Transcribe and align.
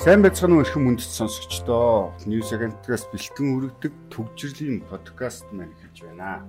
Сайн 0.00 0.24
байцгаана 0.24 0.56
уу 0.56 0.64
эрхэм 0.64 0.96
хүндэт 0.96 1.12
сонсогчдоо. 1.12 2.16
News 2.24 2.56
Agent-аас 2.56 3.04
бэлтгэн 3.12 3.52
өргөдөг 3.52 3.92
төгжрлийн 4.08 4.80
подкаст 4.88 5.44
маань 5.52 5.76
хийж 5.76 6.08
байна. 6.08 6.40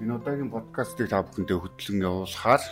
Энэ 0.00 0.16
удаагийн 0.16 0.48
подкастыг 0.48 1.12
та 1.12 1.20
бүхэндээ 1.20 1.60
хөтлөн 1.60 2.00
явуулахаар 2.00 2.64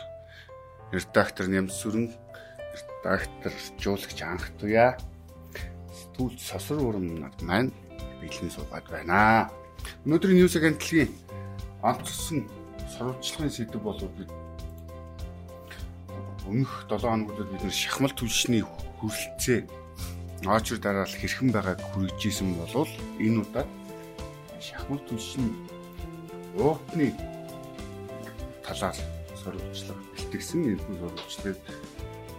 редактор 0.89 1.52
Нямсүрэн, 1.52 2.09
редактор 2.09 3.52
Жуулагч 3.77 4.18
анх 4.25 4.48
туяа. 4.57 4.96
Сэтгүүлч 5.93 6.41
Сосор 6.48 6.80
урам 6.80 7.29
маань 7.45 7.69
бэлэн 8.25 8.48
суугаад 8.48 8.89
байна. 8.89 9.53
Өнөөдрийн 10.09 10.48
News 10.48 10.57
Agent-ийн 10.57 11.12
онцсон 11.85 12.48
сурвалжлагын 12.89 13.53
сэдэв 13.53 13.85
болов 13.85 14.09
бид 14.16 14.32
өмнөх 16.48 16.88
7 16.88 17.05
хоногудад 17.05 17.48
бид 17.52 17.69
шахмал 17.73 18.12
түлшний 18.16 18.65
хүрэлцээ 18.98 19.69
очор 20.48 20.79
дараал 20.80 21.12
хэрхэн 21.12 21.52
байгааг 21.52 21.80
хүргэжсэн 21.93 22.56
болвол 22.56 22.93
энэ 23.20 23.41
удаад 23.45 23.69
шахмал 24.65 25.03
түлшний 25.05 25.53
уутны 26.56 27.12
талаар 28.65 28.97
сурвалжлага 29.37 30.03
бэлтгэсэн 30.16 30.61
энэхүү 30.73 30.97
сурвалжлагыг 30.97 31.61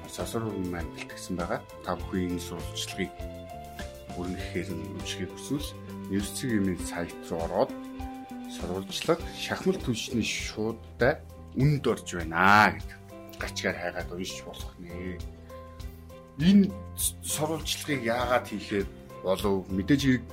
сасар 0.09 0.44
маань 0.73 0.89
бэлтгэсэн 0.98 1.36
байгаа. 1.38 1.62
Та 1.86 1.95
бүхэн 1.95 2.34
энэ 2.34 2.41
сурвалжлагыг 2.41 3.12
бүрнэхээр 4.17 4.70
нь 4.73 4.89
уншихыг 4.98 5.31
хүсвэл 5.34 5.70
Нэрцэг 6.09 6.50
эмийн 6.58 6.81
сайт 6.81 7.14
руу 7.30 7.45
ороод 7.45 7.72
сурвалжлага 8.50 9.22
шахмал 9.38 9.78
түлшний 9.78 10.26
шуудтай 10.26 11.22
үнд 11.55 11.86
орж 11.86 12.17
байна 12.17 12.73
гэдэг 12.73 12.98
гачгаар 13.39 13.77
хайгаад 13.79 14.11
уншиж 14.11 14.43
болох 14.43 14.71
нэ. 14.84 15.17
Энэ 16.39 16.72
сурвалжлагыг 17.23 18.03
яагаад 18.03 18.45
хийхээр 18.47 18.88
болов? 19.23 19.67
Мэдээж 19.72 20.02
хэрэг 20.03 20.23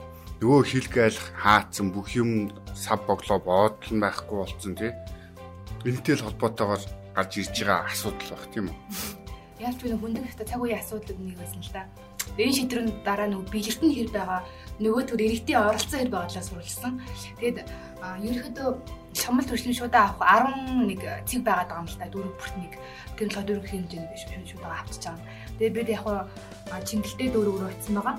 нөгөө 0.42 0.62
хил 0.68 0.88
гайл 0.92 1.18
хаацсан 1.34 1.90
бүх 1.90 2.12
юм 2.14 2.52
сав 2.74 3.00
боглоо 3.08 3.38
боодлон 3.40 3.98
байхгүй 4.04 4.36
болцсон 4.36 4.74
тий. 4.76 4.92
Энэтэй 5.88 6.14
л 6.18 6.26
холбоотойгоор 6.26 6.82
гарч 7.16 7.32
ирж 7.40 7.56
байгаа 7.64 7.88
асуудал 7.88 8.30
баг 8.36 8.44
тийм 8.52 8.68
үү? 8.70 8.78
Яаж 9.64 9.76
ч 9.80 9.88
нэг 9.88 9.98
хүндэх 9.98 10.36
цаг 10.36 10.60
үеийн 10.60 10.82
асуудал 10.84 11.16
нэг 11.16 11.36
байсан 11.40 11.62
л 11.64 11.72
да. 11.72 11.88
Энэ 12.36 12.52
шийдвэрийн 12.52 12.92
дараа 13.00 13.28
нөгөө 13.32 13.48
бэлэгтэн 13.48 13.92
хэр 13.96 14.10
байгаа. 14.12 14.40
Нөгөө 14.76 15.02
төр 15.08 15.20
иргэдийн 15.24 15.62
оролцоо 15.62 15.98
хэр 15.98 16.12
байгаалаа 16.12 16.44
сурвалжсан. 16.44 17.00
Тэгээд 17.40 17.58
ерөнхийдөө 18.02 18.68
шамал 19.16 19.46
төршин 19.48 19.72
шуудаа 19.72 20.12
авах 20.12 20.52
11 20.84 21.24
цэг 21.24 21.40
байгаад 21.40 21.68
байгаа 21.68 21.80
юм 21.80 21.88
л 21.88 21.98
та 22.00 22.06
дөрөв 22.12 22.34
бүрт 22.36 22.54
нэг 22.60 22.72
тэр 23.16 23.28
л 23.32 23.46
дөрөв 23.48 23.64
хэмжээнд 23.64 24.50
шуудаа 24.52 24.72
авчиж 24.84 25.02
байгаа. 25.08 25.24
Тэгээ 25.56 25.76
бид 25.76 25.88
яг 25.88 26.02
хаа 26.04 26.80
чингэлтэй 26.84 27.28
дөрөв 27.32 27.56
рүү 27.56 27.70
очсон 27.72 27.94
байгаа. 27.96 28.16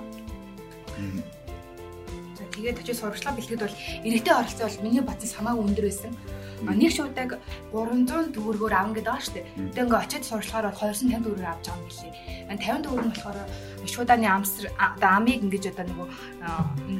За 2.37 2.43
тэгээд 2.53 2.81
очиж 2.81 2.97
сурагчлаа 2.97 3.37
бэлтгэд 3.37 3.61
бол 3.61 3.77
иргэдийн 4.07 4.39
оролцоо 4.41 4.65
бол 4.65 4.83
миний 4.85 5.03
бодсон 5.05 5.29
самаагүй 5.29 5.63
өндөр 5.69 5.85
байсан. 5.85 6.13
Нэг 6.65 6.89
шуудаг 6.89 7.37
300 7.69 8.33
төгрөгөөр 8.33 8.73
авна 8.73 8.97
гэдэг 8.97 9.05
байгаа 9.05 9.25
шүү 9.25 9.35
дээ. 9.37 9.45
Тэгээ 9.77 9.85
ингээ 9.85 10.01
очиод 10.01 10.25
сурчлахаар 10.25 10.65
бол 10.73 10.79
250 10.81 11.21
төгрөгөөр 11.21 11.51
авч 11.53 11.65
байгаа 11.69 11.77
юм 11.77 11.85
билий. 11.85 12.13
50 12.49 12.85
төгрөг 12.85 13.05
нь 13.05 13.13
болохоор 13.13 13.39
шуудааны 13.85 14.27
амсар 14.27 14.65
одоо 14.81 15.09
амийг 15.21 15.39
ингэж 15.45 15.63
одоо 15.69 15.85
нөгөө 15.85 16.07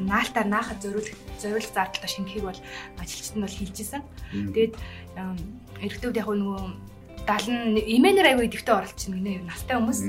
наалтаар 0.05 0.47
наахад 0.47 0.80
зориулах 0.83 1.17
зориулах 1.41 1.73
зардалтай 1.73 2.11
шингэхийг 2.13 2.45
бол 2.45 2.61
ажилчид 3.02 3.35
нь 3.38 3.44
бол 3.45 3.58
хэлж 3.58 3.78
исэн. 3.81 4.03
Тэгээд 4.53 4.73
эрэгтэйд 5.81 6.19
яг 6.22 6.30
нөгөө 6.30 6.61
70 7.28 7.83
имэнэр 7.83 8.25
аягүй 8.31 8.47
идэвхтэй 8.47 8.72
оролцсон 8.72 9.20
гинэ 9.20 9.44
юу 9.44 9.45
настай 9.52 9.75
хүмүүс 9.75 10.00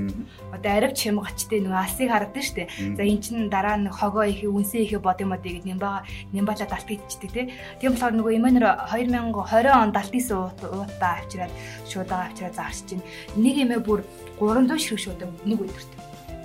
одоо 0.55 0.71
арив 0.71 0.95
чимгачтэй 0.95 1.59
нөгөө 1.67 1.83
алсыг 1.83 2.15
шүү 2.47 2.57
дээ. 2.63 2.69
За 2.95 3.03
эн 3.03 3.19
чин 3.19 3.51
дараа 3.51 3.75
нь 3.75 3.91
хогоо 3.91 4.23
их 4.23 4.47
үнсээ 4.47 4.87
их 4.87 5.03
бод 5.03 5.19
юм 5.19 5.35
аа 5.35 5.43
гэд 5.43 5.67
нямбаа 5.67 6.07
нямбаала 6.31 6.63
далт 6.71 6.87
идчихдэг 6.87 7.31
тий. 7.35 7.47
Тийм 7.83 7.99
болохоор 7.99 8.15
нөгөө 8.15 8.33
имэнэр 8.39 8.65
2020 8.95 9.67
он 9.75 9.91
далт 9.91 10.15
исэн 10.15 10.47
уутаа 10.63 11.19
авчираад 11.19 11.53
шуудаага 11.91 12.31
авчираад 12.31 12.55
заарч 12.55 12.79
чинь 12.87 13.03
нэг 13.35 13.67
эмээ 13.67 13.83
бүр 13.83 14.07
300 14.39 14.79
ширхэг 14.79 15.03
шуудаг 15.03 15.29
нэг 15.43 15.59
өдөрт 15.59 15.91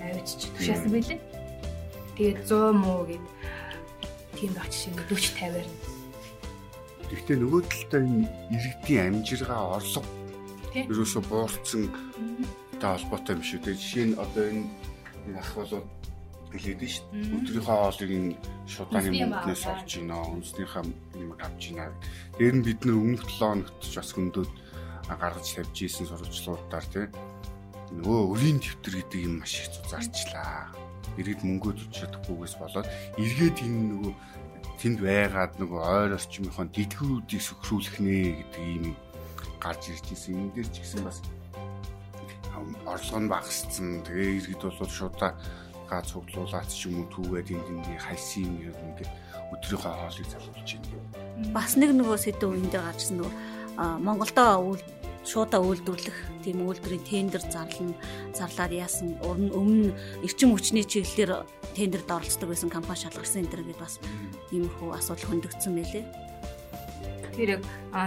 авчиж 0.09 0.49
тушаасан 0.57 0.89
байлээ. 0.89 1.21
Тэгээд 2.17 2.49
100 2.49 2.73
муу 2.73 3.05
гэд 3.05 3.25
тийм 4.41 4.51
жишээ 4.57 4.97
40 5.05 5.21
50-аар. 5.37 5.67
Гэхдээ 7.13 7.37
нөгөө 7.37 7.61
талдаа 7.69 8.01
энэ 8.01 8.25
иргэдийн 8.57 9.21
амжиргаа 9.21 9.77
орлого 9.77 10.22
ерөөсө 10.73 11.21
буурсан 11.29 11.89
та 12.81 12.97
холбоотой 12.97 13.37
биш 13.37 13.53
үү. 13.55 13.61
Тэгээ 13.61 13.79
жишээ 13.79 14.05
нь 14.09 14.19
одоо 14.19 14.43
энэ 14.49 14.65
ах 15.37 15.51
болоод 15.53 15.87
гэлээд 16.53 16.81
нь 16.81 16.93
шүү. 16.93 17.05
Өдрийнхөө 17.37 17.77
хоолыг 17.77 18.11
энэ 18.13 18.37
шудааны 18.65 19.09
мөнгнөөс 19.13 19.63
олж 19.69 19.89
гинэ. 19.89 20.17
Үнснийхээ 20.33 20.83
юм 21.21 21.31
авч 21.37 21.61
гинэ. 21.69 21.93
Тэр 22.37 22.53
нь 22.57 22.65
бид 22.65 22.81
нар 22.85 22.97
өмнөх 22.97 23.25
7 23.25 23.37
хоногт 23.39 23.77
ч 23.81 23.93
бас 23.97 24.11
хөндөд 24.13 24.49
гаргаж 25.09 25.47
тавьж 25.53 25.77
ийсэн 25.77 26.07
сурвалжлуудаар 26.09 26.85
тийм 26.89 27.09
нөгөө 27.93 28.19
өрийн 28.33 28.57
дэвтэр 28.57 28.95
гэдэг 29.05 29.21
юм 29.29 29.35
маш 29.41 29.53
их 29.61 29.69
зузаарчлаа. 29.69 30.73
Иргэд 31.19 31.45
мөнгөө 31.45 31.73
зүж 31.77 31.91
чадахгүйгээс 31.93 32.55
болоод 32.57 32.87
эргээд 33.21 33.57
энэ 33.61 33.81
нөгөө 33.93 34.13
тэнд 34.81 34.99
байгаад 35.05 35.53
нөгөө 35.61 35.81
ойр 35.93 36.11
орчмынхон 36.17 36.73
дэлгүүрүүдийг 36.73 37.43
сөхрүүлэх 37.45 37.95
нэ 38.01 38.17
гэдэг 38.33 38.63
ийм 38.65 38.85
гарч 39.63 39.95
ирж 39.95 40.05
ирсэн. 40.11 40.35
Энэ 40.35 40.53
дээр 40.59 40.69
ч 40.69 40.75
гэсэн 40.83 41.01
бас 41.07 41.23
орлого 42.85 43.19
нь 43.23 43.31
багассан. 43.31 44.03
Тэгээ 44.03 44.37
иргэд 44.43 44.61
бол 44.67 44.91
шуудаа 44.91 45.31
гаа 45.87 46.01
цуглуулаад 46.03 46.67
ч 46.67 46.91
юм 46.91 47.03
уу 47.03 47.07
түүгээд 47.15 47.55
энд 47.55 47.67
энэ 47.71 48.03
хайсын 48.03 48.51
юм 48.59 48.75
ингээд 48.75 49.11
өдрийнхөө 49.55 49.93
хоолыг 49.95 50.27
залуулж 50.27 50.69
байна. 50.83 51.55
Бас 51.55 51.71
нэг 51.79 51.91
нөгөө 51.95 52.17
сэдв 52.19 52.51
энэ 52.51 52.71
дээр 52.71 52.85
гарчсан 52.87 53.15
нөгөө 53.21 53.33
Монголдо 54.03 54.77
шуудаа 55.23 55.63
үйлдвэрлэх 55.63 56.43
тийм 56.43 56.67
үйлдвэрийн 56.67 57.07
тендер 57.07 57.43
зарлан 57.47 57.95
зарлаад 58.35 58.75
яасан 58.75 59.15
өмнө 59.23 59.95
эрчим 60.19 60.51
хүчний 60.51 60.83
чиглэлээр 60.83 61.47
тендерд 61.73 62.11
оролцдог 62.11 62.51
байсан 62.51 62.67
компани 62.67 63.07
шалгарсан 63.07 63.47
энэ 63.47 63.51
төр 63.55 63.63
гэдээ 63.63 63.83
бас 63.83 64.03
иймэрхүү 64.51 64.89
асуудал 64.91 65.29
хөндөгдсөн 65.31 65.73
байлээ. 65.79 66.03
Тэр 67.33 67.57
яг 67.57 67.61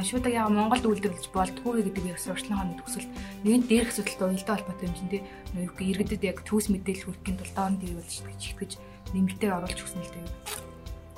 шуудаг 0.07 0.33
яг 0.33 0.49
Монголд 0.55 0.87
үйлдвэрлэж 0.87 1.27
болдгүй 1.35 1.83
гэдэг 1.83 2.15
яг 2.15 2.19
сурчлагын 2.23 2.79
төгсөл 2.79 3.11
нэгэн 3.43 3.63
дээрх 3.67 3.91
асуудалтай 3.91 4.27
уялдаа 4.31 4.55
холбоотой 4.57 4.87
юм 4.87 4.95
чинь 4.95 5.11
тий. 5.11 5.23
Юу 5.59 5.75
гэх 5.75 5.91
иргэдэд 5.91 6.23
яг 6.23 6.39
төвс 6.47 6.67
мэдээлэл 6.71 7.07
хүргэхийн 7.11 7.39
тулд 7.43 7.55
доон 7.59 7.75
дээр 7.83 7.95
болж 7.99 8.15
итгэж 8.23 8.73
нэмэлтээр 9.13 9.57
оруулж 9.59 9.79
өгсөн 9.83 10.03
л 10.03 10.13
дээ. 10.15 10.27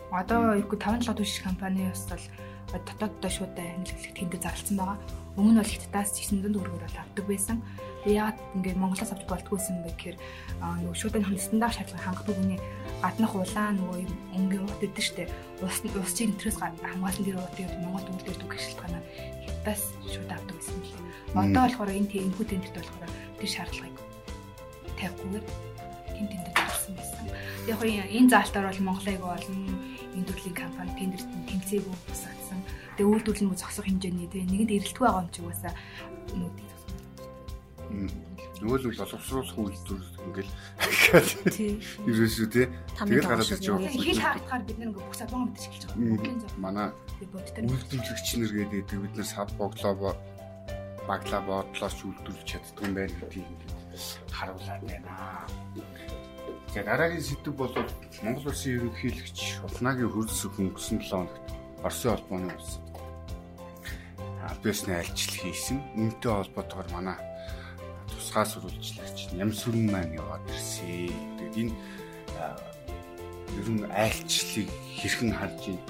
Одоо 0.09 0.57
юу 0.57 0.65
гэх 0.65 0.81
5 0.81 1.05
7 1.05 1.21
түвшин 1.21 1.45
компани 1.45 1.85
бас 1.93 2.09
бол 2.09 2.25
дотооддоо 2.73 3.31
шууд 3.31 3.53
хяналтлагт 3.57 4.17
тэнд 4.17 4.35
зарласан 4.41 4.77
байгаа. 4.81 4.99
Өмнө 5.37 5.53
нь 5.53 5.61
бол 5.61 5.73
хятадаас 5.73 6.11
900 6.17 6.53
төгрөгөөр 6.53 6.97
авдаг 6.97 7.25
байсан. 7.29 7.57
Яагаад 8.07 8.39
ингээд 8.55 8.79
Монголоос 8.79 9.11
авч 9.11 9.25
болдгүйсэн 9.27 9.83
бэ 9.83 9.91
гэхээр 9.91 10.17
нөгөө 10.87 10.95
шууд 10.95 11.19
энэ 11.19 11.35
стандарт 11.43 11.75
шаардлага 11.75 12.07
хангадаг 12.07 12.37
үний 12.39 12.61
гаднах 13.03 13.33
улаан 13.35 13.75
нөгөө 13.79 13.99
юм 14.07 14.13
өнгийн 14.39 14.65
урт 14.67 14.83
өгдөө 14.87 15.03
штэ. 15.03 15.27
Ус 15.67 15.83
ус 15.83 16.13
чинь 16.15 16.31
интерес 16.31 16.59
хамгаалсан 16.63 17.25
дээр 17.27 17.43
урт 17.43 17.59
яг 17.59 17.75
Монгол 17.83 18.07
үйлдвэр 18.07 18.39
дүүх 18.39 18.55
шалтгаанаар 18.55 19.05
хятадаас 19.43 19.83
шууд 20.07 20.31
авдаг 20.31 20.55
байсан 20.55 20.79
юм 20.79 20.87
лээ. 20.87 21.03
Одоо 21.43 21.63
болохоор 21.67 21.91
энэ 21.91 22.11
энэхүү 22.23 22.47
тендерт 22.47 22.77
болохоор 22.79 23.13
тэр 23.39 23.51
шаардлагыг 23.51 23.97
тавихгүйгээр 24.99 25.47
тэнд 26.15 26.31
тендер 26.33 26.55
гаргасан 26.55 26.95
байсан. 26.95 27.25
Яг 27.67 27.81
энэ 27.83 28.31
заалтаар 28.31 28.67
бол 28.71 28.87
Монголыг 28.87 29.21
болон 29.23 29.59
энэ 30.15 30.27
төрлийн 30.27 30.55
компани 30.55 30.93
тендерт 30.99 31.29
тэмцээгүй 31.51 31.97
бусаадсан. 32.07 32.59
Тэгээ 32.95 33.11
үйлдвэрлэл 33.11 33.51
нь 33.51 33.59
зогсох 33.59 33.87
хэмжээний 33.87 34.27
тэгээ 34.31 34.51
нэгэнд 34.51 34.75
эрэлтгүй 34.75 35.05
байгаа 35.07 35.23
юм 35.23 35.31
чи 35.35 35.41
угаасаа 35.43 35.75
нүүдийг 36.35 36.68
Нөгөө 37.89 38.79
л 38.91 39.01
боловсруулах 39.01 39.55
үйлдвэр 39.55 40.03
ингээл 40.29 40.53
ерөөсөө 42.05 42.49
тий. 42.53 42.67
Тэгээд 42.99 43.29
гараад 43.31 43.53
ирж 43.55 43.67
байгаа. 43.71 43.93
Хил 43.95 44.21
хаагахаар 44.21 44.63
бид 44.67 44.79
нэг 44.83 44.91
бүх 44.99 45.15
сабан 45.15 45.41
мэдэж 45.49 45.65
эхэлж 45.69 45.85
байгаа. 45.89 46.59
Манай 46.59 46.89
үйлдвэрлэгч 47.23 48.29
нар 48.37 48.53
гэдэг 48.53 48.99
бид 48.99 49.15
нар 49.15 49.29
сав 49.31 49.49
боглоо 49.57 50.13
баглаа 51.09 51.41
бодлоос 51.49 51.97
үйлдвэрлэж 52.05 52.45
чаддаг 52.45 52.85
юм 52.85 52.93
байна 52.99 53.15
гэдгийг 53.17 53.49
харуулад 54.29 54.83
байна. 54.85 55.47
За 56.75 56.83
дараагийн 56.85 57.25
сэдв 57.25 57.57
бол 57.57 57.73
Монгол 58.23 58.53
Улсын 58.53 58.77
ерөнхийлөгч 58.77 59.39
Улнагийн 59.65 60.13
хөрөлсөх 60.13 60.61
өнгөрсөн 60.61 61.01
7 61.01 61.09
хоногт 61.09 61.47
Оросын 61.83 62.13
холбооны 62.13 62.53
улсад 62.53 62.85
албасны 64.49 64.93
альчлал 65.01 65.39
хийсэн. 65.49 65.79
Үүнтэй 65.97 66.33
холбоотойгоор 66.33 66.89
манай 66.93 67.17
тусгай 68.29 68.45
сурвалжлагч 68.45 69.33
Нямсүрэн 69.33 69.89
маань 69.89 70.13
яваад 70.21 70.45
ирсэн. 70.53 71.09
Тэгээд 71.41 71.57
энэ 71.65 71.75
ер 73.57 73.69
нь 73.73 73.85
айлчлалыг 73.89 74.69
хэрхэн 75.01 75.33
харж 75.33 75.61
байна? 75.65 75.85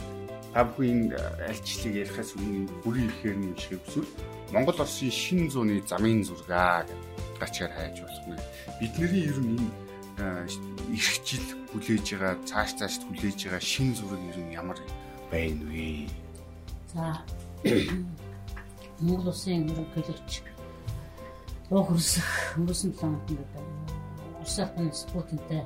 Та 0.54 0.62
бүхэн 0.62 1.10
энэ 1.10 1.18
айлчлалыг 1.50 1.94
ярихаас 1.98 2.30
өмнө 2.38 2.70
бүрийн 2.86 3.10
ихээр 3.10 3.38
нь 3.42 3.58
шиг 3.58 3.82
эсвэл 3.82 4.06
Монгол 4.54 4.78
Оросын 4.78 5.10
шинэ 5.10 5.50
зууны 5.50 5.82
замын 5.82 6.22
зургаа 6.22 6.86
гэж 6.86 6.94
гачаар 7.42 7.72
хайж 7.74 8.06
болох 8.06 8.24
нэ. 8.30 8.38
Бидний 8.78 9.26
ер 9.26 9.38
нь 9.42 9.58
энэ 9.58 10.46
ирэх 10.94 11.18
жил 11.26 11.46
хүлээж 11.74 12.06
байгаа 12.14 12.38
цааш 12.46 12.70
цааш 12.78 12.94
хүлээж 13.02 13.50
байгаа 13.50 13.62
шин 13.66 13.98
зураг 13.98 14.22
ер 14.30 14.38
нь 14.38 14.54
ямар 14.54 14.78
байна 15.26 15.66
вэ? 15.74 16.06
За 16.94 17.18
Монгол 19.02 19.34
улсын 19.34 19.66
ерөнхийлөгч 19.66 20.46
руу 21.70 21.84
хөрсөх. 21.84 22.28
Өнгөрсөн 22.56 22.92
7 22.92 23.00
хоногт 23.00 23.30
Орос 24.40 24.58
улсын 24.58 24.92
спутинтэй. 24.92 25.62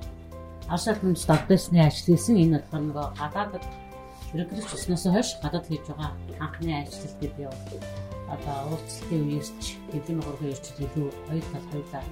Орос 0.66 0.86
улсын 0.88 1.14
давдсны 1.28 1.78
ажил 1.86 2.06
хийсэн. 2.16 2.36
Энэ 2.42 2.58
болохоор 2.58 2.82
нөгөө 2.90 3.06
гадаадд 3.18 3.64
ерөнхийлөгч 4.34 4.72
усноос 4.74 5.04
хойш 5.06 5.28
гадаад 5.42 5.66
хийж 5.68 5.84
байгаа 5.86 6.10
анхны 6.42 6.72
ажил 6.82 7.14
дээр 7.20 7.34
би 7.38 7.44
одоо 8.34 8.56
уулзалтын 8.72 9.22
үеэрч 9.28 9.64
хэвлэм 9.92 10.20
хөргөө 10.24 10.50
ирж 10.50 10.66
илүү 10.82 11.08
хоёр 11.28 11.44
тал 11.52 11.66
хоёлаа 11.70 12.02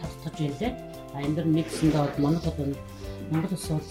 тавтаж 0.00 0.34
байлаа. 0.40 0.72
А 1.14 1.18
энэ 1.20 1.34
дэр 1.36 1.46
нэгсэндээ 1.50 2.02
бол 2.04 2.22
Монгол 2.24 2.54
бол 2.56 2.72
Монгол 3.30 3.52
улс 3.52 3.68
бол 3.68 3.88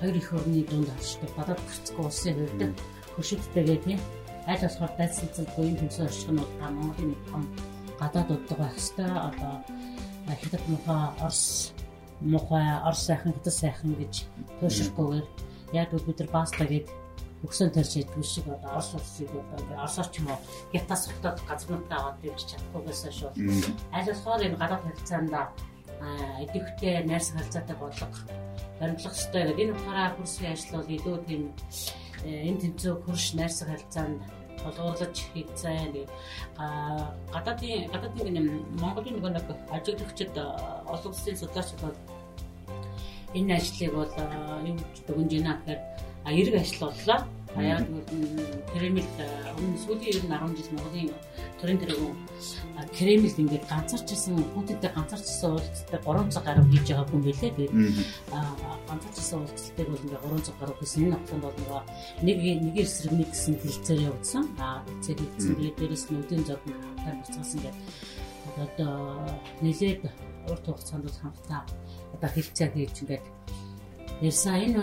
хоёр 0.00 0.16
их 0.16 0.32
орны 0.32 0.60
дунд 0.66 0.88
харшдаг 0.90 1.30
гадаад 1.36 1.60
гэрцгүй 1.68 2.04
улсын 2.04 2.34
хувьд 2.38 2.62
хөшөлттэйгээ 3.14 3.78
тийм 3.84 4.00
аль 4.50 4.62
болохоор 4.64 4.92
дайсалцалгүй 4.98 5.64
энэ 5.68 5.80
хэмжээ 5.80 6.06
орчих 6.08 6.30
нь 6.32 6.40
бол 6.40 6.52
Монголын 6.64 7.08
нэг 7.12 7.22
том 7.30 7.42
гадаад 8.00 8.30
удаа 8.30 8.56
байх 8.58 8.76
хэвээр 8.78 9.12
одоо 9.28 9.52
хятад 10.40 10.64
мухаа 10.68 11.02
Орос 11.20 11.72
мухаа 12.20 12.82
Орос 12.88 13.02
сайхан 13.06 13.32
хятад 13.34 13.54
сайхан 13.54 13.92
гэж 14.00 14.14
туушрахгүйгээр 14.60 15.26
яг 15.72 15.90
бид 15.92 16.18
нар 16.20 16.30
баста 16.32 16.64
гэдэг 16.64 16.94
өгсөн 17.44 17.70
тарж 17.70 17.92
идэх 18.02 18.26
шиг 18.26 18.46
одоо 18.50 18.70
Орос 18.78 18.94
улсыг 18.94 19.30
одоо 19.30 19.76
Оросоор 19.78 20.08
ч 20.10 20.18
юм 20.18 20.26
уу 20.30 20.38
гятаас 20.72 21.06
хотод 21.06 21.38
газруудаа 21.46 21.98
аваад 21.98 22.26
ирж 22.26 22.42
чадахгүйгээс 22.50 23.02
шүү. 23.14 23.30
Аль 23.94 24.08
болохоор 24.10 24.42
энэ 24.42 24.58
гадаад 24.58 24.82
харилцаанд 24.82 25.34
идэвхтэй 26.42 27.06
найрс 27.06 27.30
харилцаатай 27.34 27.76
бодлого 27.78 28.18
баримтлах 28.80 29.14
хэрэгтэй 29.14 29.42
гэдэг. 29.42 29.58
Энэ 29.62 29.72
утгаараа 29.74 30.14
хөрсгийн 30.14 30.52
ажил 30.54 30.74
бол 30.74 30.94
илүү 30.96 31.16
тийм 31.26 31.42
энэ 32.26 32.60
тэмцээн 32.62 33.02
хөрш 33.06 33.26
найрс 33.38 33.58
харилцаанд 33.62 34.18
толгуурлаж 34.64 35.16
хийцэн 35.32 35.92
гадаадын 37.34 37.90
гадаадын 37.92 38.34
нэг 38.36 38.46
Монголын 38.82 39.14
нөгөө 39.16 39.32
нэг 39.34 39.46
ажиглагчид 39.76 40.34
олон 40.92 41.10
улсын 41.12 41.36
судлаачид 41.38 41.80
бол 41.82 41.96
энэ 43.34 43.56
ажлыг 43.56 43.92
бол 43.94 44.12
юу 44.68 44.76
гэж 44.78 44.96
дүгнж 45.06 45.32
байна 45.36 45.52
гэхээр 45.66 45.80
эрг 46.40 46.54
ажил 46.60 46.80
боллоо. 46.80 47.37
А 47.58 47.62
яг 47.66 47.82
Кремль 48.70 49.02
өмнө 49.58 49.78
сүүлийн 49.82 50.30
10 50.30 50.54
жил 50.54 50.70
Монголын 50.78 51.10
төрийн 51.58 51.78
тэргүүн 51.82 52.14
Кремль 52.94 53.34
ингээд 53.34 53.66
ганцаарчсан 53.66 54.38
Путинтэй 54.54 54.90
ганцаарчсан 54.94 55.58
уулзалтад 55.58 56.06
300 56.06 56.46
гаруй 56.46 56.64
хийж 56.70 56.86
байгаа 56.86 57.06
хүн 57.10 57.22
билээ. 57.26 57.50
Тэгээд 57.58 57.74
ганцаарчсан 58.86 59.42
уулзалтыг 59.42 59.88
бол 59.90 60.04
ингээд 60.06 60.22
300 60.22 60.60
гаруй 60.62 60.76
гэсэн 60.78 61.02
энэ 61.02 61.16
хугацаанд 61.18 61.42
бол 61.42 61.58
нөгөө 61.58 61.82
нэг 62.22 62.38
нэг 62.62 62.76
эсрэг 62.78 63.12
нэг 63.18 63.28
гэсэн 63.34 63.54
хилцээр 63.58 64.00
явуулсан. 64.06 64.44
А 64.62 64.86
хилцээр 64.86 65.18
хийсэн. 65.18 65.54
Тэгээд 65.58 65.78
дээрэс 65.82 66.04
нь 66.06 66.18
өдөө 66.22 66.38
зодон 66.46 66.78
хамтаар 66.78 67.16
буцаасан 67.18 67.60
гэдэг 67.66 67.74
одоо 68.62 68.94
нэлээд 69.66 70.02
урт 70.46 70.64
хугацаанд 70.64 71.04
бол 71.10 71.18
хамтдаа 71.18 71.62
одоо 72.14 72.30
хилцээ 72.30 72.68
хийж 72.70 72.96
ингээд 73.02 73.24
Ярьсан 74.18 74.54
энэ 74.58 74.82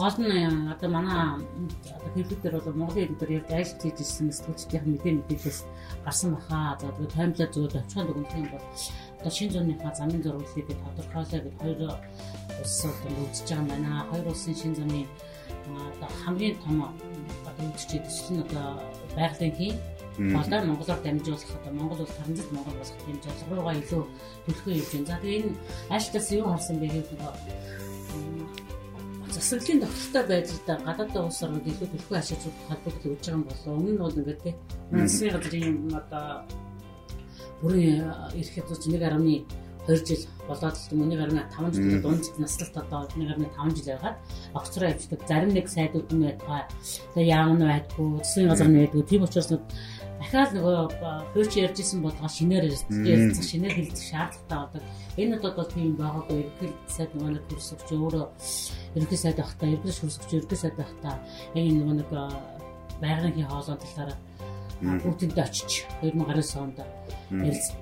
гол 0.00 0.16
нь 0.24 0.72
одоо 0.72 0.88
манай 0.88 1.36
одоо 1.36 2.10
хэлбэр 2.16 2.54
бол 2.64 2.80
Монголын 2.80 3.12
хэлбэр 3.12 3.30
яг 3.44 3.48
айл 3.52 3.68
хийж 3.76 3.96
ирсэн 4.00 4.32
сэтгүүлчдийн 4.32 4.88
мэдээ 4.88 5.12
мэдээлэлээс 5.20 5.60
гарсан 6.04 6.32
баха. 6.32 6.80
За 6.80 6.88
тэгээд 6.88 7.12
таймлаа 7.12 7.48
зөв 7.52 7.68
очихын 7.68 8.06
дүгнэх 8.08 8.34
юм 8.40 8.48
бол 8.48 8.64
одоо 9.20 9.32
шинэ 9.36 9.52
зууныхаа 9.52 9.92
замын 9.92 10.24
зургуулыг 10.24 10.68
тодорхойлоо 10.80 11.40
гэж 11.44 11.54
хоёр 11.60 11.80
улс 12.60 12.78
одоо 12.88 13.12
үзэж 13.28 13.48
байгаа 13.52 13.68
байна. 13.68 14.08
Хоёр 14.08 14.26
улсын 14.32 14.56
шинэ 14.56 14.78
замын 14.80 15.06
одоо 15.92 16.08
хамгийн 16.24 16.56
том 16.64 16.76
одоо 16.80 17.64
үзэж 17.76 17.90
нь 18.32 18.40
одоо 18.40 18.66
байгалийн 19.12 19.76
болоо 20.32 20.60
Монголоор 20.64 21.00
дамжуулах 21.04 21.52
одоо 21.58 21.72
Монгол 21.76 22.00
улс 22.00 22.16
транзит 22.16 22.48
Монгол 22.52 22.76
болох 22.80 23.08
юм 23.12 23.18
жолруугаа 23.20 23.76
илүү 23.76 24.02
төлөхөө 24.48 24.72
байна. 24.72 25.08
За 25.08 25.16
тэгээ 25.20 25.38
энэ 25.44 25.52
айлтаас 25.92 26.28
юу 26.32 26.48
харсан 26.48 26.76
бэ 26.80 26.86
гэвэл 26.88 27.28
засаглалын 29.40 29.82
тогтолтой 29.82 30.24
байдлаа 30.28 30.78
гадаадын 30.86 31.26
улс 31.26 31.40
орнууд 31.44 31.66
илүү 31.70 31.88
төлхөө 31.92 32.16
ашиглаж 32.20 32.54
холбогдол 32.68 33.12
өгж 33.12 33.24
байгаа 33.24 33.36
юм 33.36 33.44
болоо. 33.48 33.72
Өмнө 33.78 33.92
нь 33.92 34.02
бол 34.04 34.18
ингээд 34.20 34.42
тийм 34.44 34.56
засгийн 35.08 35.34
газрын 35.34 35.76
одоо 36.00 36.26
бүрийн 37.62 37.98
эрх 38.38 38.50
хязгаарч 38.54 38.84
1.2 38.86 40.04
жил 40.06 40.24
болоод 40.48 40.76
л 40.76 40.92
юм 40.92 41.00
1.5 41.08 41.72
жил 41.74 42.02
дунд 42.02 42.24
наслалт 42.38 42.76
одоо 42.76 43.00
1.5 43.16 43.76
жил 43.76 43.88
байгаад 43.96 44.16
огцроо 44.54 44.88
явждаг. 44.92 45.20
Зарим 45.28 45.50
нэг 45.54 45.66
сайдууд 45.68 46.08
нь 46.12 46.26
яам 47.16 47.56
нь 47.56 47.64
байдгүй, 47.64 48.08
засгийн 48.20 48.48
газар 48.48 48.68
нь 48.68 48.78
байдгүй. 48.80 49.02
Тийм 49.08 49.22
учраас 49.24 49.50
дахиад 50.20 50.52
нөгөө 50.52 50.76
хөөч 51.32 51.52
ярьжсэн 51.64 52.00
болгоо 52.04 52.28
шинээр 52.28 52.64
ярьцах 52.68 53.46
шинээр 53.48 53.74
хэлцэх 53.74 54.06
шаардлагатай 54.12 54.58
болдог. 54.60 54.84
Энэ 55.16 55.36
удаад 55.40 55.56
бол 55.56 55.72
тийм 55.72 55.96
байгаагүй 55.96 56.36
ерөнхий 56.44 56.70
сайд 56.86 57.10
нөгөө 57.16 57.32
нэг 57.40 57.44
хөрсөгч 57.48 57.88
өөрөө 57.96 58.24
ерөнхий 59.00 59.20
сайд 59.20 59.36
байхдаа 59.40 59.68
ерөнхий 59.72 59.96
хөрсөгч 59.96 60.30
ерөнхий 60.36 60.60
сайд 60.60 60.76
байхдаа 60.76 61.14
яг 61.56 61.64
энэ 61.64 61.78
нөгөө 61.80 61.96
нэг 61.96 62.08
байгалийн 63.00 63.48
хоолой 63.48 63.78
талаараа 63.80 64.18
Путинд 64.80 65.36
очиж 65.38 65.84
2019 66.00 66.56
онд 66.56 66.78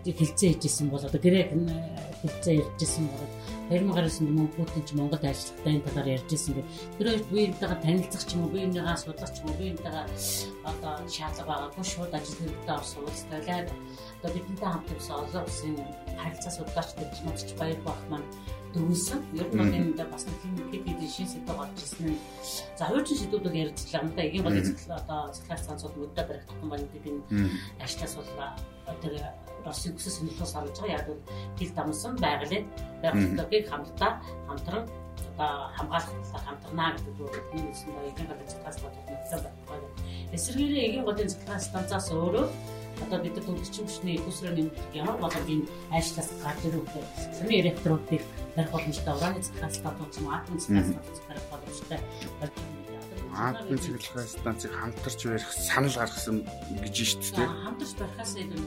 хэлцээ 0.02 0.58
хийжсэн 0.58 0.90
бол 0.90 1.04
одоо 1.04 1.20
грек 1.20 1.54
хэлцээ 2.22 2.58
ярьжсэн 2.58 3.06
бол 3.06 3.30
2019 3.70 4.24
онд 4.24 4.34
мөн 4.34 4.48
Путин 4.56 4.82
ч 4.82 4.90
Монголд 4.98 5.24
ажиллахдаа 5.24 5.72
энэ 5.72 5.86
талаар 5.86 6.08
ярьжсэн 6.16 6.54
гэх. 6.56 6.66
Тэр 6.98 7.06
хоёр 7.06 7.22
биеийнхээ 7.30 7.82
танилцах 7.84 8.24
ч 8.26 8.30
юм 8.34 8.40
уу, 8.42 8.52
биеийнхээ 8.52 8.96
судлах 8.96 9.30
ч 9.30 9.38
юм 9.44 9.46
уу, 9.52 9.58
биеийнхээ 9.60 9.94
одоо 10.64 10.94
шаардлага 11.06 11.48
байгаагүй 11.52 11.84
шууд 11.84 12.12
ажил 12.16 12.38
хэрэгтэй 12.40 12.74
орсон 12.74 13.04
уулзтайлаад 13.04 13.68
одоо 14.18 14.30
бидэнтэй 14.34 14.68
хамт 14.68 14.88
ирсэн 14.90 15.16
олон 15.22 15.44
улсын 15.44 15.74
харилцаа 16.16 16.52
судлаач 16.56 16.90
гэж 16.96 17.14
мэдчих 17.24 17.58
баяр 17.60 17.80
бах 17.86 18.00
маань 18.10 18.28
дөрвөлсөн. 18.78 19.20
Ер 19.34 19.48
нь 19.50 19.58
бол 19.58 19.74
энэ 19.74 20.06
бас 20.06 20.24
нэг 20.30 20.38
хэд 20.70 20.84
хэдэн 20.86 21.10
шин 21.10 21.26
сэдв 21.26 21.50
гарч 21.50 21.74
ирсэн 21.82 22.06
нь. 22.14 22.20
За 22.78 22.84
хуучин 22.86 23.18
сэдвүүд 23.18 23.44
бол 23.44 23.58
яригдлаа. 23.58 24.02
Мөн 24.06 24.22
эгийн 24.22 24.44
болын 24.46 24.62
цэцлэл 24.62 25.00
одоо 25.02 25.20
цэцлэл 25.34 25.66
цаанцууд 25.66 25.94
мөдөө 25.98 26.24
баригдсан 26.30 26.68
байна 26.70 26.86
гэдэг 26.94 27.10
энэ 27.10 27.50
ажлаас 27.82 28.14
бол 28.14 28.30
одоо 28.86 29.10
Оросын 29.68 29.92
өсөс 30.00 30.14
сонирхолтой 30.16 30.48
сарж 30.48 30.76
байгаа. 30.80 30.96
Яг 30.96 31.06
бол 31.10 31.20
хил 31.58 31.72
дамсан 31.76 32.14
байгаль 32.16 32.64
байгууллагыг 33.02 33.64
хамтдаа 33.68 34.12
хамтран 34.48 34.84
одоо 35.28 35.52
хамгаалах 35.76 36.12
талаар 36.24 36.44
хамтарнаа 36.48 36.90
гэдэг 36.96 37.20
үг 37.20 37.34
нэрсэн 37.52 37.90
ба 37.92 38.00
эгийн 38.08 38.28
болон 38.30 38.46
цэцлэл 38.48 38.64
цаанцууд 38.64 38.94
мөдөө 38.96 39.40
байна. 39.68 39.88
Эсвэргээрээ 40.32 40.86
эгийн 40.88 41.04
болын 41.04 41.28
цэцлэл 41.28 41.68
станцаас 41.68 42.08
өөрөө 42.16 42.46
одоо 43.04 43.18
бид 43.22 43.34
нар 43.36 43.44
төвлөрчин 43.46 43.86
хүчний 43.86 44.16
өсрөө 44.28 44.52
нэмэх 44.54 44.76
ямар 44.94 45.16
боломжийн 45.22 45.62
ажлаас 45.90 46.30
гарч 46.42 46.60
ирэх 46.66 46.88
вэ? 46.94 47.02
Саний 47.38 47.62
реакторуудыг 47.62 48.22
барих 48.56 48.70
боломжтой 48.72 49.14
ураны 49.14 49.40
цэцлэл 49.42 49.78
станцууд 49.78 50.12
юм 50.18 50.58
цэцлэл 50.58 50.90
станцууд 50.90 51.20
барих 51.28 51.46
боломжтой. 51.52 51.98
Атомын 53.38 53.78
цэцлэл 53.78 54.34
станцыг 54.34 54.72
хамтарч 54.74 55.20
барих 55.26 55.50
санал 55.52 55.94
гаргасан 55.94 56.36
гэж 56.82 56.96
шүү 56.98 57.32
дээ. 57.38 57.48
Хамтарч 57.64 57.92
барихаас 58.00 58.32
илүү 58.34 58.62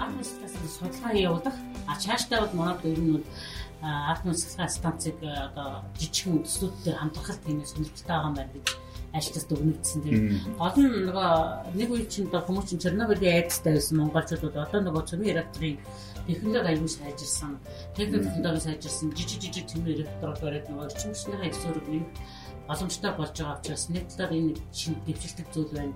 атомын 0.00 0.24
цэцлэл 0.24 0.52
станцыг 0.52 0.72
судалгаа 0.76 1.12
явуулах 1.16 1.56
а 1.86 1.92
цаашдаа 2.00 2.38
бол 2.44 2.54
манад 2.60 2.80
ер 2.84 3.00
нь 3.00 3.24
атомын 3.82 4.36
цэцлэл 4.40 4.72
станцыг 4.72 5.16
одоо 5.20 5.84
жижигхэн 6.00 6.44
төслүүдээр 6.44 6.96
хамтрахад 6.96 7.38
тийм 7.44 7.60
сонирхолтой 7.64 8.08
байгаа 8.08 8.28
юм 8.28 8.34
байна 8.34 8.52
гэж 8.56 8.66
ажилтнаас 9.16 9.46
дүгнэгдсэн. 9.48 10.00
Тэгээд 10.04 10.26
гол 10.60 10.76
нь 10.76 11.04
нөгөө 11.08 11.30
нэг 11.76 11.88
үе 11.90 12.04
чинь 12.06 12.28
хүмүүс 12.28 12.66
чинь 12.70 12.82
Чернобылийн 12.84 13.36
айдастай 13.42 13.72
байсан 13.76 13.96
монголчууд 13.98 14.56
одоо 14.56 14.80
нөгөө 14.84 15.02
цөмийн 15.10 15.36
реакторын 15.40 15.78
технологи 16.26 16.68
аюул 16.74 16.90
сайжирсан, 16.90 17.52
технологи 17.96 18.60
сайжирсан, 18.60 19.08
жижиг 19.16 19.40
жижиг 19.42 19.66
цөмийн 19.70 20.04
реакторууд 20.04 20.40
бариад 20.42 20.68
нөгөө 20.68 20.86
орчин 20.86 21.10
хүчний 21.14 21.38
хайрцаг 21.40 21.86
нэг 21.86 22.04
боломжтой 22.66 23.12
болж 23.14 23.34
байгаа 23.38 23.58
учраас 23.58 23.88
нэг 23.88 24.04
талаар 24.10 24.32
энэ 24.34 24.58
шинэ 24.74 24.98
дэвшилтэг 25.06 25.46
зүйл 25.54 25.70
байна. 25.70 25.94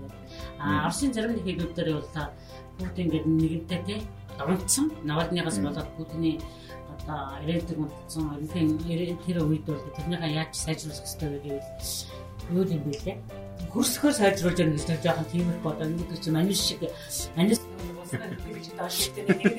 А 0.59 0.87
Оросын 0.87 1.13
зарим 1.13 1.35
нэг 1.35 1.45
хэлбэрээр 1.45 1.99
бол 1.99 2.31
Путин 2.79 3.09
гэдэг 3.11 3.27
нэгэнтэй 3.27 3.81
тий 3.87 4.01
унтсан 4.39 4.93
Навальныгаас 5.05 5.59
болоод 5.59 5.89
Путины 5.97 6.39
одоо 6.95 7.43
ирээдүйг 7.43 7.79
унтсан 7.81 8.39
ерөнхий 8.39 9.19
тэр 9.27 9.43
үед 9.45 9.65
бол 9.67 9.83
тэрнийхээ 9.97 10.37
яаж 10.39 10.53
сайжруулах 10.55 11.03
хэрэгтэй 11.03 11.29
вэ 11.29 11.39
гэвэл 11.45 11.69
юу 12.55 12.65
юм 12.65 12.83
бэ 12.87 12.99
лээ. 13.05 13.19
Хөрсгөө 13.71 14.13
сайжруулж 14.15 14.59
яах 14.59 14.75
гэж 14.75 14.85
нэг 14.89 15.01
жоохон 15.05 15.27
тийм 15.31 15.47
их 15.51 15.61
бодоо 15.63 15.87
нэг 15.87 16.11
чинь 16.19 16.35
манис 16.35 16.61
шиг 16.61 16.83
манис 17.37 17.61
гэж 18.11 18.67
тааш 18.75 18.97
гэдэг 19.15 19.39
нэг 19.39 19.55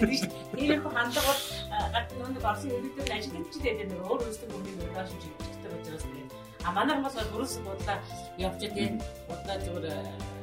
тийм 0.55 0.71
их 0.75 0.83
хандлага 0.83 1.31
бол 1.31 1.87
гад 1.95 2.07
нэг 2.11 2.43
орсын 2.43 2.69
хэлбэрээр 2.71 3.15
ажиллаж 3.15 3.55
байгаа 3.63 3.87
нэг 3.87 4.01
өөр 4.03 4.21
өөрсдөө 4.25 4.49
мөнгөний 4.51 4.89
тааш 4.91 5.09
гэж 5.15 5.23
хэлдэг 5.31 5.71
учраас 5.79 6.05
тийм. 6.11 6.27
А 6.65 6.69
манай 6.75 6.95
хүмүүс 6.97 7.15
бол 7.15 7.31
хөрс 7.31 7.55
бодлоо 7.63 7.97
явж 8.37 8.61
тийм 8.75 8.91
бодлоо 9.29 9.57
зүгээр 9.63 10.41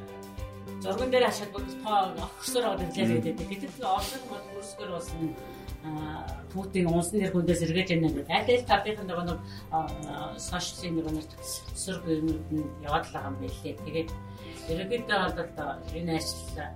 зурган 0.83 1.11
дээр 1.11 1.25
хашаад 1.27 1.51
бол 1.53 1.65
тоо 1.83 1.99
өгсөөр 2.39 2.65
аваад 2.65 2.81
ирлээ 2.97 3.21
гэдэг. 3.21 3.47
Гэтэл 3.51 3.83
орсон 3.83 4.23
бол 4.31 4.43
өөрсгөр 4.55 4.89
бас 4.95 5.07
Путин 6.51 6.87
унсан 6.91 7.19
нэр 7.23 7.31
хүндээс 7.31 7.63
эргэж 7.63 7.89
яана 7.95 8.11
гэдэг. 8.11 8.27
Аль 8.27 8.51
аль 8.51 8.67
тавынхан 8.67 9.07
нөгөө 9.07 9.25
нэг 9.31 9.39
сошиалын 10.35 10.95
нөгөө 10.99 11.13
нэг 11.15 11.27
сөрөг 11.83 12.03
юмуд 12.19 12.43
нь 12.51 12.67
яваад 12.83 13.05
л 13.07 13.13
байгаа 13.15 13.31
юм 13.31 13.37
байлээ. 13.39 13.79
Тэгээд 13.87 14.09
ерөнхийдөө 14.71 15.19
бол 15.39 15.95
энэ 15.95 16.19
ажил 16.19 16.67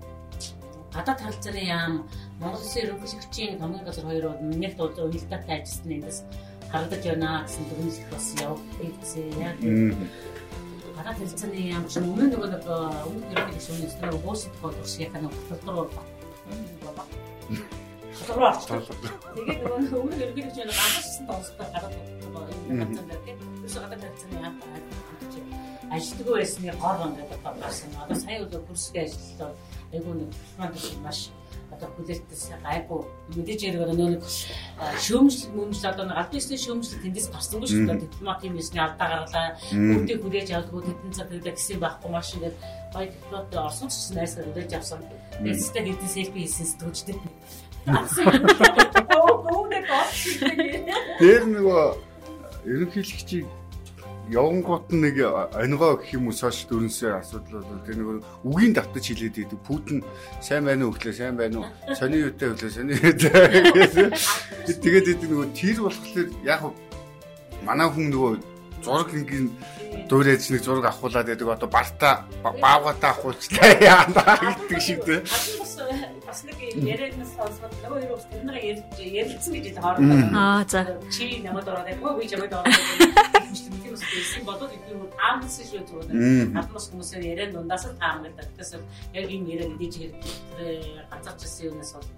гадаад 0.93 1.19
харилцааны 1.19 1.61
яам 1.65 1.93
Монгол 2.39 2.61
Улсын 2.61 2.83
ерөнхийлөгчийн 2.85 3.59
хамгийн 3.59 3.85
газар 3.85 4.05
хоёр 4.05 4.25
бол 4.29 4.41
миний 4.45 4.71
тул 4.77 4.93
уялдаатай 4.93 5.55
ажилласан 5.59 5.95
эндээс 5.97 6.19
харагдаж 6.71 7.03
байна 7.03 7.29
гэсэн 7.43 7.63
дүгнэлт 7.69 8.05
бас 8.13 8.27
явагддаг 8.45 8.93
гэсэн 9.01 9.25
яг 9.41 9.57
гадаад 10.95 11.17
харилцааны 11.17 11.59
яам 11.75 11.85
чинь 11.89 12.07
өмнө 12.07 12.25
нөгөө 12.29 12.49
нэг 12.53 12.63
өмнө 13.09 13.25
ерөнхийлөгч 13.33 13.67
өмнөөс 13.73 13.95
нөгөө 13.99 14.21
уусах 14.21 14.55
бол 14.61 14.79
уршийнхаа 14.81 15.21
нөгөө 15.25 15.43
баталгаар 18.23 18.55
толгороо 18.55 18.55
орчихсон. 18.55 18.79
Тэгээд 19.35 19.61
нөгөө 19.63 19.99
өмнө 19.99 20.15
ерөнхийлөгч 20.23 20.57
нэг 20.57 20.77
ганцсан 20.79 21.25
тоостой 21.27 21.67
гадаад 21.73 21.93
нөгөө 22.23 22.43
газар 22.79 23.05
дээр 23.11 23.21
тийм 23.27 23.37
гадаад 23.67 24.01
харилцааны 24.03 24.37
яам 24.47 24.55
ажилтгүй 25.93 26.33
байсны 26.39 26.73
гол 26.81 27.01
ингээд 27.07 27.31
одоо 27.37 27.53
гарсан. 27.61 27.89
Одоо 28.01 28.17
сая 28.17 28.41
өдөр 28.41 28.61
курсгийн 28.65 29.05
ажилтнаа 29.05 29.51
айгүй 29.93 30.13
нэг 30.17 30.29
платформ 30.57 31.03
маш 31.05 31.19
одоо 31.73 31.89
хүлээлтээс 31.93 32.45
гайгүй. 32.65 33.01
Мэдээж 33.37 33.61
яриг 33.67 33.81
нөгөө 33.85 34.09
нэг 34.17 34.23
шөөмжл 35.05 35.53
мөмжл 35.53 35.85
одоо 35.89 36.05
нэг 36.09 36.17
албан 36.17 36.39
ёсны 36.41 36.57
шөөмжл 36.57 37.01
тэндээс 37.03 37.27
гарсангүй 37.29 37.69
шүү 37.69 37.85
дээ. 37.85 38.03
Дипломатын 38.05 38.57
юмсны 38.57 38.79
алдаа 38.81 39.07
гарлаа 39.13 39.47
үүдээ 39.69 40.17
хүрээж 40.21 40.49
авдаггүй 40.53 40.81
тэдэн 40.81 41.13
цаг 41.13 41.27
хэрэглээ 41.29 41.55
гэсэн 41.57 41.79
байхгүй 41.81 42.09
маш 42.09 42.29
ингээд 42.33 42.55
гоё 42.93 43.07
дипломат 43.13 43.53
орсон 43.53 43.87
ч 43.89 43.93
гэсэн 43.93 44.15
найсаар 44.17 44.45
хүлээж 44.49 44.71
авсан. 44.73 44.99
Нэстэй 45.41 45.83
хэдэн 45.85 46.09
селфи 46.13 46.39
хийсэн 46.41 46.65
сэтгүүлчтэй 46.73 47.17
Тэр 51.19 51.41
нөгөө 51.51 51.83
ерөнхийлөгчийг 52.63 53.47
явангууд 54.31 54.87
нэг 54.95 55.19
онигоо 55.51 55.99
гэх 55.99 56.15
юм 56.15 56.31
уу 56.31 56.35
сошиал 56.35 56.79
дөрөнсөө 56.79 57.19
асуудал 57.19 57.59
бол 57.59 57.83
тэр 57.83 57.99
нэг 57.99 58.23
үгийн 58.47 58.71
давтаж 58.71 59.03
хилээд 59.03 59.35
идэг 59.35 59.59
Путин 59.67 59.99
сайн 60.39 60.63
байна 60.63 60.87
уу 60.87 60.95
гэхлээр 60.95 61.15
сайн 61.19 61.35
байна 61.35 61.59
уу? 61.59 61.67
Сони 61.91 62.23
юутай 62.23 62.55
хөлөө 62.55 62.71
сони 62.71 62.95
юутай 62.95 63.51
тэгээд 64.79 65.11
идэг 65.11 65.27
нөгөө 65.27 65.51
тэр 65.51 65.77
болохоор 65.83 66.27
яг 66.47 66.61
манай 67.67 67.87
хүн 67.91 68.07
нөгөө 68.15 68.31
зураг 68.79 69.11
ингийн 69.11 69.51
дуурайж 70.07 70.55
нэг 70.55 70.63
зураг 70.63 70.87
авахуулаад 70.87 71.27
байдаг. 71.27 71.47
Одоо 71.59 71.67
барта 71.67 72.23
баавгата 72.43 73.11
авахуулчлаа 73.11 73.75
яа 73.83 74.07
гэдэг 74.07 74.79
шиг 74.79 75.03
дээ 75.03 75.19
нэг 76.73 76.89
ярианаас 76.89 77.31
сонсоод 77.37 77.73
нөгөө 77.83 78.01
юу 78.09 78.17
бас 78.17 78.25
тэр 78.31 78.43
нэг 78.49 78.63
ярилцсан 78.65 79.53
гэж 79.53 79.75
хоорондоо 79.77 80.17
аа 80.33 80.65
за. 80.65 80.81
Чи 81.13 81.41
намайг 81.45 81.67
ороод 81.69 81.85
байхгүй 81.85 82.11
би 82.17 82.25
чамайг 82.29 82.53
ороод 82.53 82.73
тийм 83.53 83.93
үстэй 83.93 84.17
байсан 84.17 84.43
болоод 84.49 84.71
би 84.73 84.93
таамаас 85.13 85.55
шүү 85.61 85.83
зүгээр. 85.85 86.57
Адмас 86.57 86.85
хүмүүсээр 86.89 87.23
яриан 87.29 87.51
дундаас 87.53 87.85
л 87.85 87.97
таам 88.01 88.25
гэдэг. 88.25 88.47
Тэгэхээр 88.57 88.83
яг 89.13 89.25
энэ 89.29 89.49
яриа 89.53 89.67
гэдэг 89.69 89.89
чинь 89.93 90.15
тэр 90.57 91.05
ганцаарчсан 91.13 91.65
юунаас 91.69 91.91
бол 91.93 92.09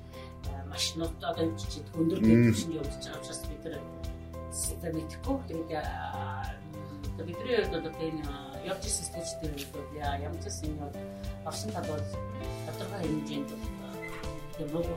маш 0.72 0.86
нот 0.96 1.14
одоо 1.20 1.46
чи 1.60 1.80
өндөр 2.00 2.20
төвшөнд 2.24 2.76
явж 2.80 2.94
байгаа 2.96 3.20
учраас 3.20 3.42
бид 3.48 3.62
тэр 3.64 3.76
систем 4.52 4.94
мэдхгүй. 4.96 5.38
Тэгээд 5.52 5.88
бидний 7.28 7.56
хувьд 7.60 7.76
одоо 7.76 7.94
энэ 8.00 8.24
явж 8.66 8.84
ирсэн 8.88 9.24
студиудын 9.24 9.68
хувьд 9.72 9.92
ямар 10.00 10.40
ч 10.40 10.48
юм 10.64 10.80
орсон 11.46 11.72
тал 11.72 11.88
бол 11.88 12.04
тодорхой 12.66 13.00
хэмжээнд 13.04 13.50
тэр 14.56 14.68
нөгөө 14.72 14.96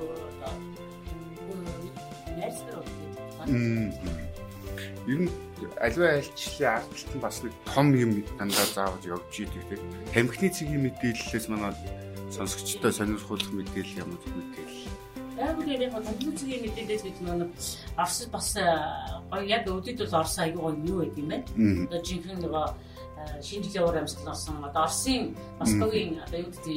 найрсаар 2.39 2.83
бол 2.83 4.29
ер 5.09 5.19
нь 5.25 5.31
аливаа 5.81 6.11
айлчлалын 6.21 6.79
ардталт 6.79 7.15
нь 7.17 7.25
бас 7.25 7.37
нэг 7.43 7.55
том 7.67 7.87
юм 7.97 8.13
дандаа 8.39 8.67
заавал 8.75 9.05
явж 9.05 9.35
идэг 9.41 9.65
тийм. 9.69 9.83
Тамхины 10.15 10.51
цэгийн 10.53 10.83
мэдээллээс 10.85 11.47
манай 11.49 11.73
сонсогчдод 12.31 12.95
сонирхуулах 12.95 13.53
мэдээлэл 13.53 14.01
ямар 14.05 14.21
мэдээлэл. 14.21 14.87
Яг 15.39 15.57
үгээр 15.59 15.83
яг 15.89 15.95
тамхины 15.97 16.33
цэгийн 16.39 16.63
мэдээлэлээс 16.69 17.05
бид 17.09 17.19
нэг 17.25 17.51
Орос 17.97 18.19
бас 18.31 18.49
гоё 19.33 19.45
яг 19.49 19.65
өдөд 19.67 19.99
бол 19.99 20.19
Орос 20.21 20.37
аягүй 20.39 20.63
гоё 20.63 20.77
юу 20.87 20.99
гэдэг 21.03 21.19
юм 21.19 21.29
байна. 21.33 21.47
Одоо 21.89 22.01
жинхэнэ 22.05 22.43
нөгөө 22.45 22.67
шинэ 23.43 23.65
жилийн 23.65 23.85
уур 23.85 23.97
амьсгал 23.99 24.31
орсон. 24.31 24.63
Одоо 24.63 24.83
Оросын 24.87 25.23
Москвагийн 25.59 26.21
одоо 26.23 26.39
юу 26.39 26.51
гэдэг 26.53 26.69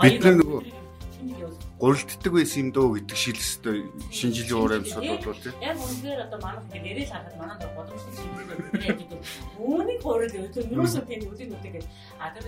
бид 0.00 0.24
нөгөө 0.40 0.81
гурилддаг 1.78 2.32
байсан 2.32 2.58
юм 2.62 2.68
дөө 2.72 2.88
гэдэг 3.02 3.18
шилжстэй 3.18 3.78
шинэ 4.10 4.34
жилийн 4.36 4.58
уур 4.58 4.72
амьсгал 4.78 5.18
бол 5.22 5.38
тийм. 5.42 5.54
Яг 5.62 5.78
үнээр 5.78 6.20
одоо 6.26 6.38
манайх 6.42 6.66
ингэ 6.70 6.82
нэрэл 6.82 7.12
харахад 7.12 7.36
манай 7.38 7.56
дор 7.58 7.72
боломжтой 7.78 8.14
шинжилгээ 8.18 8.86
яадаг. 8.90 9.20
Үүнийг 9.58 10.00
гурил 10.02 10.36
өөтөө 10.42 10.64
юусоо 10.72 11.02
тийм 11.06 11.22
үдийн 11.30 11.54
үдэг 11.56 11.74
а 12.18 12.30
тэр 12.34 12.44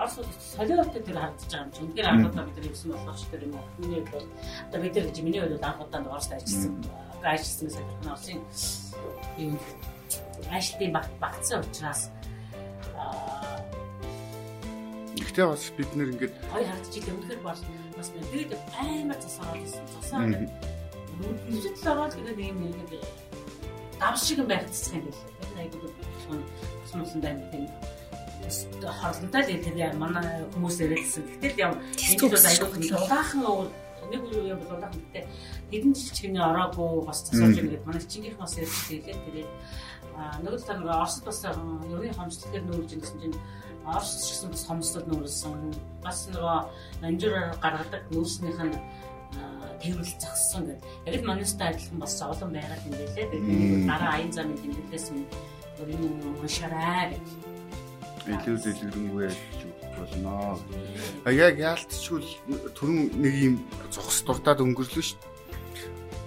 орос 0.00 0.14
солиотой 0.56 1.02
тэр 1.04 1.18
хандж 1.20 1.42
байгаа 1.48 1.64
юм 1.64 1.70
чи. 1.72 1.80
Үнээр 1.84 2.08
анхудаа 2.08 2.44
бид 2.44 2.56
нар 2.56 2.68
ирсэн 2.68 2.90
болох 2.92 3.16
ч 3.16 3.22
тэр 3.32 3.42
юм 3.44 3.54
уу. 3.56 3.66
Миний 3.80 4.02
бол 4.08 4.26
одоо 4.68 4.78
бид 4.80 4.94
нар 4.96 5.06
миний 5.24 5.40
хувьд 5.40 5.64
анхудаа 5.64 6.00
орос 6.08 6.28
ажилласан. 6.32 6.72
Ажилласан 7.24 7.66
гэсэн 7.68 8.10
орсын 8.12 8.40
юм 9.38 9.56
ажилтны 10.50 10.92
багтсан 11.20 11.60
учраас 11.60 12.10
Гэхдээ 15.14 15.46
бас 15.46 15.64
бид 15.76 15.90
нэр 15.94 16.10
ингээд 16.14 16.34
хоёр 16.50 16.68
хардчихлээ 16.70 17.14
өнөхөр 17.14 17.40
бас 17.46 17.60
бас 17.96 18.08
тэгээд 18.10 18.52
амар 18.78 19.18
засаад 19.22 19.54
байсан. 19.54 19.84
Засаад 19.94 20.30
нүдэд 21.50 21.76
л 21.78 21.90
ороод 21.92 22.14
гэдэг 22.18 22.38
юм 22.38 22.58
ингээд 22.66 23.06
дав 24.00 24.14
шиг 24.18 24.38
барьцсан 24.42 24.98
юм 24.98 25.04
билээ. 25.06 25.30
Тэр 25.38 25.58
айгүй 25.62 25.90
тусмсан 26.82 27.20
байна 27.22 27.42
тийм 27.52 27.66
хорлонтой 29.00 29.42
л 29.42 29.64
тэр 29.64 29.94
манай 29.96 30.44
хүмүүс 30.52 30.76
яриадсан. 30.82 31.22
Гэтэл 31.40 31.62
яа 31.62 31.72
энэ 31.72 32.28
бол 32.28 32.48
айгүй 32.50 32.68
дулаахан 32.90 33.42
нэг 34.10 34.22
үе 34.28 34.52
юм 34.52 34.58
бол 34.60 34.76
дулаахан 34.76 35.00
гэдэг. 35.14 35.24
Хэдэн 35.70 35.94
жижигний 35.94 36.42
ороогүй 36.42 37.06
бас 37.06 37.24
засаж 37.24 37.56
юм 37.56 37.70
гэдэг. 37.72 37.86
Манай 37.86 38.02
чингийнх 38.04 38.38
бас 38.38 38.58
ярьсан 38.58 39.00
тийм 39.00 39.18
тэгээд 39.30 39.50
нөгөө 40.14 40.60
талаар 40.62 41.02
Оросд 41.02 41.24
бас 41.24 41.42
ерөнхий 41.42 42.14
хамжлагээр 42.14 42.64
нүүрж 42.68 42.90
ирсэн 42.94 43.18
чинь 43.18 43.36
Орос 43.84 44.12
ч 44.24 44.32
гэсэн 44.32 44.50
бас 44.50 44.64
хомсдод 44.64 45.06
нүүрсэн. 45.08 45.74
Бас 46.00 46.28
нөгөө 46.32 46.58
манжураар 47.04 47.52
гаргадаг 47.60 48.02
нүүрснийх 48.08 48.60
нь 48.64 48.76
тэрүүл 49.80 50.12
загссан 50.16 50.64
гэдэг. 50.64 50.84
Яг 51.04 51.14
л 51.20 51.28
манайстай 51.28 51.68
адилхан 51.72 52.00
бас 52.00 52.16
зовлон 52.16 52.52
байгаа 52.56 52.80
юм 52.88 52.94
билээ. 52.96 53.28
Тэгээд 53.28 53.84
дараа 53.84 54.12
аян 54.16 54.32
замын 54.32 54.56
тэмдэглээс 54.56 55.08
нь 55.12 55.28
энэ 55.84 56.06
уншаарай 56.40 57.12
гэж. 57.12 57.26
Илүү 58.24 58.56
дэлгэрэнгүй 58.64 59.28
болно. 60.00 60.56
Яг 61.28 61.56
яалтчгүй 61.60 62.20
түрүүн 62.72 63.20
нэг 63.20 63.34
юм 63.36 63.54
зогс 63.92 64.24
дуртаад 64.24 64.64
өнгөрлөө 64.64 65.04
шүү 65.04 65.18
дээ 65.20 65.33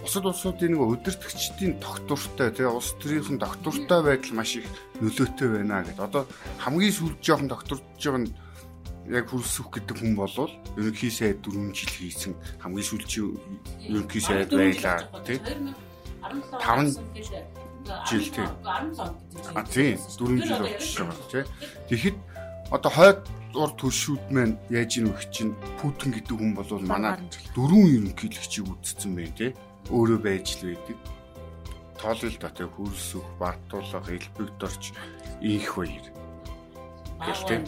бусад 0.07 0.23
улсуудын 0.23 0.71
нэг 0.71 0.81
удирдгчдийн 0.87 1.83
доктортой 1.83 2.47
тэгээ 2.55 2.71
улс 2.71 2.95
төрийнхэн 2.95 3.43
доктортой 3.43 3.99
байдал 4.07 4.39
маш 4.39 4.55
их 4.55 4.63
нөлөөтэй 5.03 5.47
байна 5.51 5.83
гэдэг. 5.83 5.99
Одоо 5.99 6.23
хамгийн 6.63 6.95
сүүлд 6.95 7.19
жоохон 7.19 7.51
докторж 7.51 7.83
байгаа 7.99 8.23
нь 8.23 8.31
яг 9.11 9.27
хөрсөх 9.27 9.67
гэдэг 9.67 9.99
хүн 9.99 10.15
болвол 10.15 10.51
ерөнхий 10.79 11.11
сайд 11.11 11.43
4 11.43 11.75
жил 11.75 11.91
хийсэн 11.91 12.33
хамгийн 12.63 12.87
сүүлчийн 12.87 13.35
ерөнхий 13.91 14.23
сайд 14.23 14.51
байлаа 14.51 15.03
тий 15.27 15.39
5 15.43 16.95
жил 18.07 18.27
тий 18.31 18.47
а 19.55 19.63
тий 19.67 19.99
4 19.99 20.39
жил 20.39 20.59
болчихсон 20.63 21.07
байна 21.11 21.27
тий 21.31 21.43
тэгэхэд 21.91 22.17
одоо 22.71 22.91
хойд 22.91 23.19
ур 23.55 23.71
төршүүд 23.79 24.23
маань 24.31 24.59
яаж 24.69 24.99
ийн 24.99 25.07
өгч 25.07 25.31
чинь 25.31 25.55
Путин 25.79 26.11
гэдэг 26.11 26.35
хүн 26.35 26.51
бол 26.51 26.71
манай 26.83 27.15
дөрвөн 27.55 28.11
ерөнхийлөгчийг 28.11 28.67
үтцсэн 28.67 29.15
байх 29.15 29.31
тий 29.39 29.55
өөрөө 29.91 30.19
байж 30.21 30.47
л 30.59 30.73
байдаг. 30.73 30.97
Тоолол 31.97 32.37
дотор 32.37 32.69
хөрсөх, 32.75 33.25
бартуулга, 33.39 34.11
элбэгдорч 34.11 34.83
ийх 35.41 35.75
баяр. 35.77 36.05
Гэлтэй. 37.25 37.59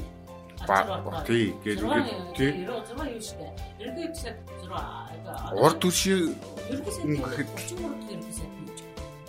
Ба 0.68 0.84
тий 1.26 1.56
гэж 1.64 1.80
үг 1.82 2.06
тий. 2.36 2.52
96 2.68 2.68
юу 2.68 3.22
штэ. 3.24 3.48
Ерөнхий 3.80 4.14
сайд 4.14 4.38
6 4.68 5.56
урд 5.56 5.78
түши 5.80 6.36
гэхэд 6.70 7.50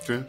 тий. 0.06 0.20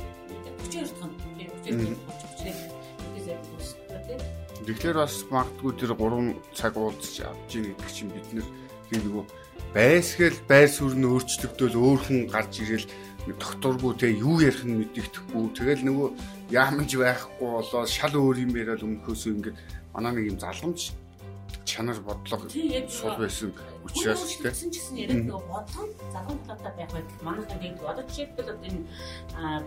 Тэгэхээр 4.62 4.98
бас 5.01 5.25
магадгүй 5.34 5.72
тэр 5.82 5.98
3 5.98 6.38
цаг 6.53 6.77
уулзч 6.77 7.25
авч 7.25 7.51
ийн 7.58 7.74
гэдэг 7.74 7.89
чинь 7.89 8.13
бид 8.13 8.46
тийм 8.88 9.01
нөгөө 9.10 9.25
байсгээл 9.75 10.40
байр 10.51 10.68
суурь 10.68 11.00
нь 11.00 11.08
өөрчлөгдөөл 11.08 11.75
өөр 11.80 12.00
хүн 12.04 12.20
гарч 12.28 12.60
ирэл 12.60 12.88
докторгүй 13.40 13.94
те 13.96 14.08
юу 14.12 14.42
ярих 14.44 14.68
нь 14.68 14.84
мэддэхгүй 14.84 15.46
тэгэл 15.56 15.88
нөгөө 15.88 16.10
яамж 16.51 16.92
байхгүй 17.00 17.48
болоо 17.48 17.84
шал 17.88 18.16
өөр 18.20 18.38
юм 18.44 18.51
яриад 18.58 18.84
өмнөхөөс 18.84 19.24
ингээд 19.32 19.58
манай 19.96 20.12
нэг 20.12 20.25
юм 20.36 20.38
залгамж 20.44 20.92
чанар 21.72 22.00
бодлого 22.08 22.50
сул 22.98 23.16
байсан 23.20 23.51
учраас 23.86 24.24
тийм 24.60 24.72
гэсэн 24.75 24.96
яг 25.04 25.10
нэг 25.16 25.25
бодлого 25.32 25.88
загвар 26.13 26.40
талаатай 26.48 26.74
байх 26.78 26.92
байх 26.92 27.22
манайх 27.28 27.51
ингээд 27.56 27.82
одоо 27.92 28.04
жишээлбэл 28.08 28.51
одоо 28.54 28.68
энэ 28.70 28.82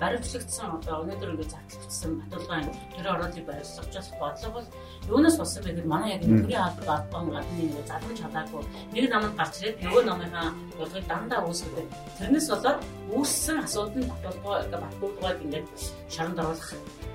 баримтлагдсан 0.01 0.69
одоо 0.77 0.95
өнөөдөр 1.03 1.33
ингээд 1.35 1.55
зарлагдсан 1.55 2.11
баталгаан 2.21 2.69
тэр 2.95 3.07
оролцыг 3.15 3.45
барьсан 3.49 3.85
учраас 3.85 4.09
бодлого 4.21 4.53
бол 4.55 4.69
юунаас 5.09 5.37
болсон 5.41 5.63
бэ 5.65 5.71
гэхээр 5.73 5.93
манай 5.95 6.11
яг 6.15 6.23
төрийн 6.23 6.63
албаг 6.69 6.89
албан 6.95 7.25
гадны 7.35 7.63
нэг 7.65 7.87
залгамж 7.89 8.19
чадаагүй. 8.21 8.63
Нэг 8.93 9.05
намайг 9.11 9.35
гарч 9.41 9.55
ирээд 9.61 9.83
нөгөө 9.85 10.03
намынхаа 10.05 10.49
бодлогыг 10.79 11.07
дандаа 11.09 11.41
үүсгэх 11.49 11.89
тэрнээс 12.19 12.49
болоод 12.53 12.81
үүссэн 13.17 13.57
асуудал 13.65 13.99
нь 14.01 14.11
баталгаа 14.13 14.57
баталгааг 14.73 15.39
ингээд 15.45 15.67
шаранд 16.15 16.39
оруулах 16.43 16.71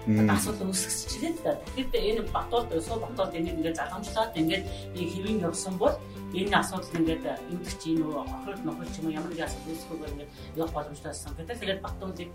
асуудал 0.08 0.70
үүсгэсчихэд 0.72 1.38
тэгэхээр 1.76 2.08
энэ 2.10 2.22
батууд 2.32 2.68
суу 2.82 2.98
батууд 3.04 3.32
энийг 3.36 3.58
ингээд 3.60 3.80
залгамжлаад 3.80 4.32
ингээд 4.38 4.64
хэвийн 4.96 5.44
явсан 5.44 5.76
бол 5.78 5.96
энэ 6.34 6.56
асуудал 6.62 6.98
ингээд 7.00 7.24
эвдэх 7.26 7.76
чи 7.82 7.88
энэ 7.94 8.06
охирол 8.06 8.62
нохол 8.66 8.90
ч 8.94 8.96
юм 9.00 9.06
уу 9.08 9.18
ямар 9.18 9.32
нэг 9.34 9.44
асуудал 9.46 9.74
үүсэхгүйгээр 9.74 10.14
ингээд 10.14 10.32
явах 10.60 10.74
боломжтой 10.76 11.12
байсан. 11.12 11.32
Гэтэл 11.38 11.62
тэгээд 11.62 11.84
батуудыг 11.86 12.30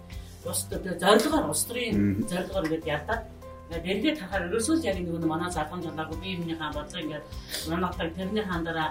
ус 0.45 0.61
зорилгоор 0.71 1.47
улс 1.49 1.65
төрийн 1.65 1.97
зорилгоор 2.31 2.67
ингээд 2.69 2.87
ядаад 2.87 3.23
Дэргээд 3.65 4.21
харахаар 4.21 4.47
ерөөсөө 4.53 4.77
л 4.77 4.87
яг 4.87 4.97
нэг 5.01 5.25
манай 5.25 5.51
залгамж 5.51 5.89
жолоогүй 5.89 6.19
би 6.21 6.29
юмныхаа 6.37 6.71
бодлоо 6.77 7.01
ингээд 7.01 7.25
манайхаа 7.73 8.13
тэрний 8.13 8.45
хандараа 8.45 8.89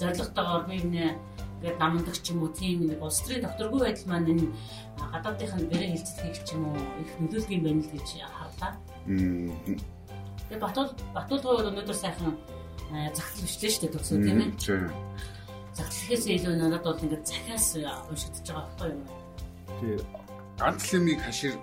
зорилготойгоор 0.00 0.64
би 0.66 0.74
юмнээ 0.82 1.10
ингээд 1.60 1.76
намдаг 1.76 2.16
ч 2.16 2.32
юм 2.32 2.40
уу 2.42 2.52
тийм 2.56 2.88
нэг 2.88 3.04
улс 3.04 3.20
төрийн 3.20 3.44
докторгүй 3.44 3.80
байдал 3.84 4.08
маань 4.08 4.32
энэ 4.32 4.48
гадаадынхаа 4.96 5.60
бэрээ 5.68 5.92
хилцэлхийг 5.92 6.36
ч 6.40 6.48
юм 6.56 6.72
уу 6.72 6.80
их 7.04 7.12
нөлөөлдөг 7.20 7.52
юм 7.52 7.64
байна 7.68 7.82
л 7.84 7.92
гэж 7.92 8.08
харлаа. 8.24 8.72
Тэгээ 10.48 10.60
Батул 10.64 10.88
Батул 11.12 11.40
гоо 11.44 11.60
өнөөдөр 11.68 11.98
сайхан 12.00 12.32
загтал 13.12 13.44
бичлээ 13.44 13.70
шүү 13.70 13.82
дээ 13.84 13.92
төгсөө 13.92 14.18
тийм 14.24 14.40
ээ. 14.40 14.50
Загтлахээс 15.76 16.24
илүү 16.32 16.54
надад 16.56 16.84
бол 16.88 17.04
ингээд 17.04 17.28
захиас 17.28 17.66
уншигдож 18.08 18.48
байгаа 18.48 18.64
байхгүй 18.66 18.88
юу? 18.96 19.04
Тэгээ 19.84 20.00
ганц 20.56 20.82
лимийг 20.96 21.20
хашир 21.20 21.54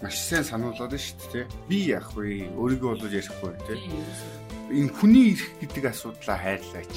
маш 0.00 0.16
сайн 0.16 0.44
сануулад 0.48 0.96
шүү 0.96 1.28
дээ. 1.30 1.46
Би 1.68 1.78
яах 1.92 2.10
вэ? 2.16 2.50
Өөрийгөө 2.56 2.88
бол 2.88 3.04
ярихгүй 3.04 3.52
тийм. 3.68 4.00
Энэ 4.72 4.90
хүний 4.96 5.36
ирэх 5.36 5.52
гэдэг 5.60 5.84
асуудлаа 5.92 6.40
хайрлаач 6.40 6.96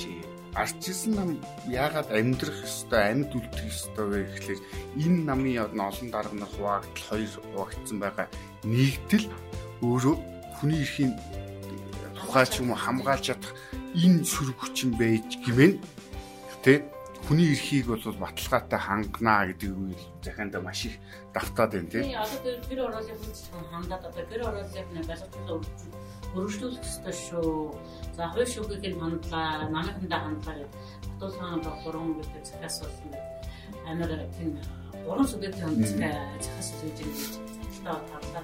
арчилсан 0.55 1.11
нам 1.15 1.29
яагаад 1.67 2.09
амьдрах 2.15 2.63
ёстой, 2.63 3.03
амьд 3.11 3.31
үлдэх 3.35 3.67
ёстой 3.67 4.05
вэ 4.07 4.19
гэхлээр 4.23 4.61
энэ 5.03 5.19
намын 5.27 5.67
олон 5.75 6.09
дарга 6.11 6.35
нар 6.35 6.51
хуваагдал 6.55 7.07
хоёр 7.11 7.31
хуваагдсан 7.51 7.97
байгаа 7.99 8.27
нэгдэл 8.63 9.27
өөрөө 9.83 10.15
хүний 10.57 10.81
эрхийн 10.81 11.13
тухай 12.15 12.45
ч 12.47 12.63
юм 12.63 12.71
хамгаалж 12.71 13.23
чадах 13.27 13.51
энэ 13.99 14.23
сөрөг 14.23 14.57
хүчин 14.59 14.95
байж 14.95 15.27
гимэн 15.43 15.79
тэ 16.63 16.87
хүний 17.27 17.51
эрхийг 17.51 17.87
бол 17.91 17.99
баталгаатай 18.23 18.79
хангана 18.79 19.49
гэдэг 19.49 19.71
үйл 19.75 20.03
захианда 20.23 20.61
маш 20.61 20.85
их 20.85 20.95
давтаад 21.33 21.71
байна 21.73 21.89
тийм. 21.89 22.03
Одоо 22.15 22.55
тэр 22.69 22.79
оролцоо 22.85 23.15
хүн 23.51 23.65
хандаад 23.73 24.03
одоо 24.07 24.23
тэр 24.29 24.41
оролцоог 24.45 24.87
нэг 24.93 25.05
барилгын 25.09 26.04
өргөжлүүлэх 26.35 26.83
ёстой 26.83 27.15
шүү. 27.15 27.51
За 28.15 28.23
хувь 28.31 28.51
шүүхийн 28.53 28.99
хандлаа, 28.99 29.67
намынхандаа 29.71 30.21
хандлаа 30.23 30.55
гэдэг 30.59 30.71
батулхан 31.15 31.61
гурван 31.83 32.11
гэдэг 32.19 32.43
захиас 32.45 32.77
болсон 32.83 33.11
амар 33.89 34.11
тийм 34.35 34.49
гурван 35.05 35.27
сүгэдийн 35.27 35.67
онцгой 35.69 36.13
захиас 36.43 36.69
хийж 36.81 37.77
байгаа 37.83 38.01
гэж 38.03 38.05
тарлаа. 38.09 38.43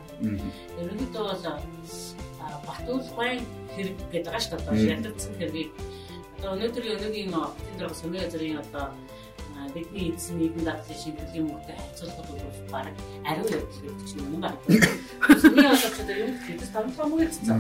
Ерөнхийдөө 0.80 1.24
бол 1.30 1.44
батул 2.68 3.02
гойн 3.16 3.42
хэрэг 3.76 3.96
гэдэг 4.12 4.32
байгаа 4.32 4.44
шүү 4.44 4.60
дээ. 4.66 4.94
Ядагдсан 4.96 5.34
хэргийг 5.40 5.72
одоо 6.38 6.50
өнөөдрийн 6.56 6.96
өнөөгийн 6.98 7.30
энд 7.34 7.78
дөрөв 7.78 7.96
сүмээ 8.02 8.30
зэргийн 8.32 8.62
одоо 8.64 8.86
бидний 9.74 10.12
эзэн 10.16 10.36
нэгэн 10.38 10.64
дадлын 10.68 11.00
шийдвэрлэлийн 11.02 11.46
мөнгөтэй 11.48 11.76
харьцуулахад 11.78 12.28
бол 12.30 12.60
баг 12.72 12.86
ариун 13.28 13.50
явдал 13.52 13.82
гэж 13.98 14.10
юм 14.18 14.42
байна. 14.42 14.58
Миний 14.68 15.68
бодлоор 15.70 15.96
одоо 16.02 16.16
юм 16.24 16.32
гэдэг 16.48 16.70
томтгоо 16.74 17.06
мөнгө 17.08 17.26
эцсэн. 17.28 17.60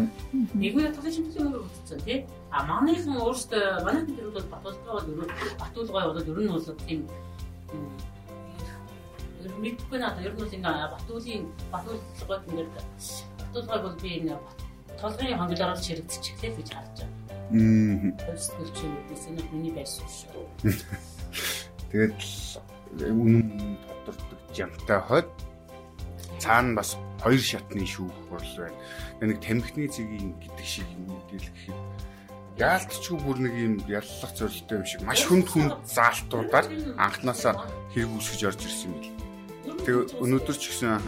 Нэгэн 0.62 0.82
дадлын 0.92 1.14
шийдвэрлэлийн 1.16 1.48
мөнгө 1.48 1.70
эцсэн 1.82 2.00
тий. 2.06 2.20
А 2.52 2.58
манайхан 2.68 3.16
өөрсдөө 3.22 3.64
манайхан 3.86 4.16
тэр 4.16 4.30
бол 4.36 4.48
батулгаа 4.54 4.94
бол 5.00 5.32
батулгаа 5.62 6.04
бол 6.12 6.22
ер 6.22 6.40
нь 6.44 6.52
бол 6.52 6.80
тийм 6.88 7.02
мэдгүй 9.62 9.98
надаа 10.00 10.24
ер 10.26 10.34
нь 10.34 10.40
бол 10.42 10.56
ингээ 10.58 10.92
батуулын 10.96 11.44
батулгыг 11.72 12.44
ингээд 12.50 12.70
батулгааг 13.40 13.82
бол 13.86 13.98
би 14.02 14.10
энэ 14.20 14.36
толгойн 15.02 15.38
хонглоор 15.40 15.74
л 15.76 15.86
чирэгдчихлээ 15.86 16.52
гэж 16.58 16.70
харж 16.74 16.98
байгаа. 17.02 17.22
Мм. 17.52 18.16
Өөрсдөө 18.30 18.68
чинь 18.78 18.94
мэдээсээ 18.96 19.32
миний 19.52 19.74
байсан 19.76 20.08
шүү. 20.08 20.46
Тэгээд 21.92 22.20
үнэн 23.04 23.78
тодордог 23.86 24.40
жамтай 24.56 25.00
хойд 25.04 25.28
цаана 26.40 26.80
бас 26.80 26.98
хоёр 27.22 27.40
шатны 27.40 27.86
шүүх 27.86 28.16
бол 28.32 28.48
байна. 28.58 28.80
Нэг 29.22 29.44
тамхины 29.44 29.88
цэгийн 29.92 30.34
гэдэг 30.42 30.66
шиг 30.66 30.88
мэдээлэл 30.98 31.52
гэхэд 31.52 31.80
яалтчгүй 32.58 33.18
бүр 33.22 33.38
нэг 33.44 33.54
юм 33.56 33.74
яллах 33.88 34.34
зорилттой 34.36 34.78
юм 34.82 34.86
шиг 34.88 35.02
маш 35.06 35.22
хүнд 35.28 35.48
хүнд 35.52 35.74
заалтуудаар 35.86 36.68
анханасаа 36.98 37.68
хэрэг 37.94 38.12
үүсгэж 38.18 38.42
орж 38.50 38.62
ирсэн 38.66 38.90
юм 38.90 38.96
бил. 38.98 39.12
Тэгээ 39.86 40.04
өнөөдөр 40.24 40.58
ч 40.58 40.64
гэсэн 40.72 41.00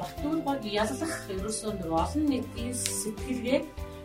Батуургыг 0.00 0.64
яллах 0.64 1.16
ерөөсөө 1.28 1.72
нэг 1.76 1.90
олон 1.92 2.24
нийтийн 2.28 2.72
сэтгэлгээ 2.72 3.60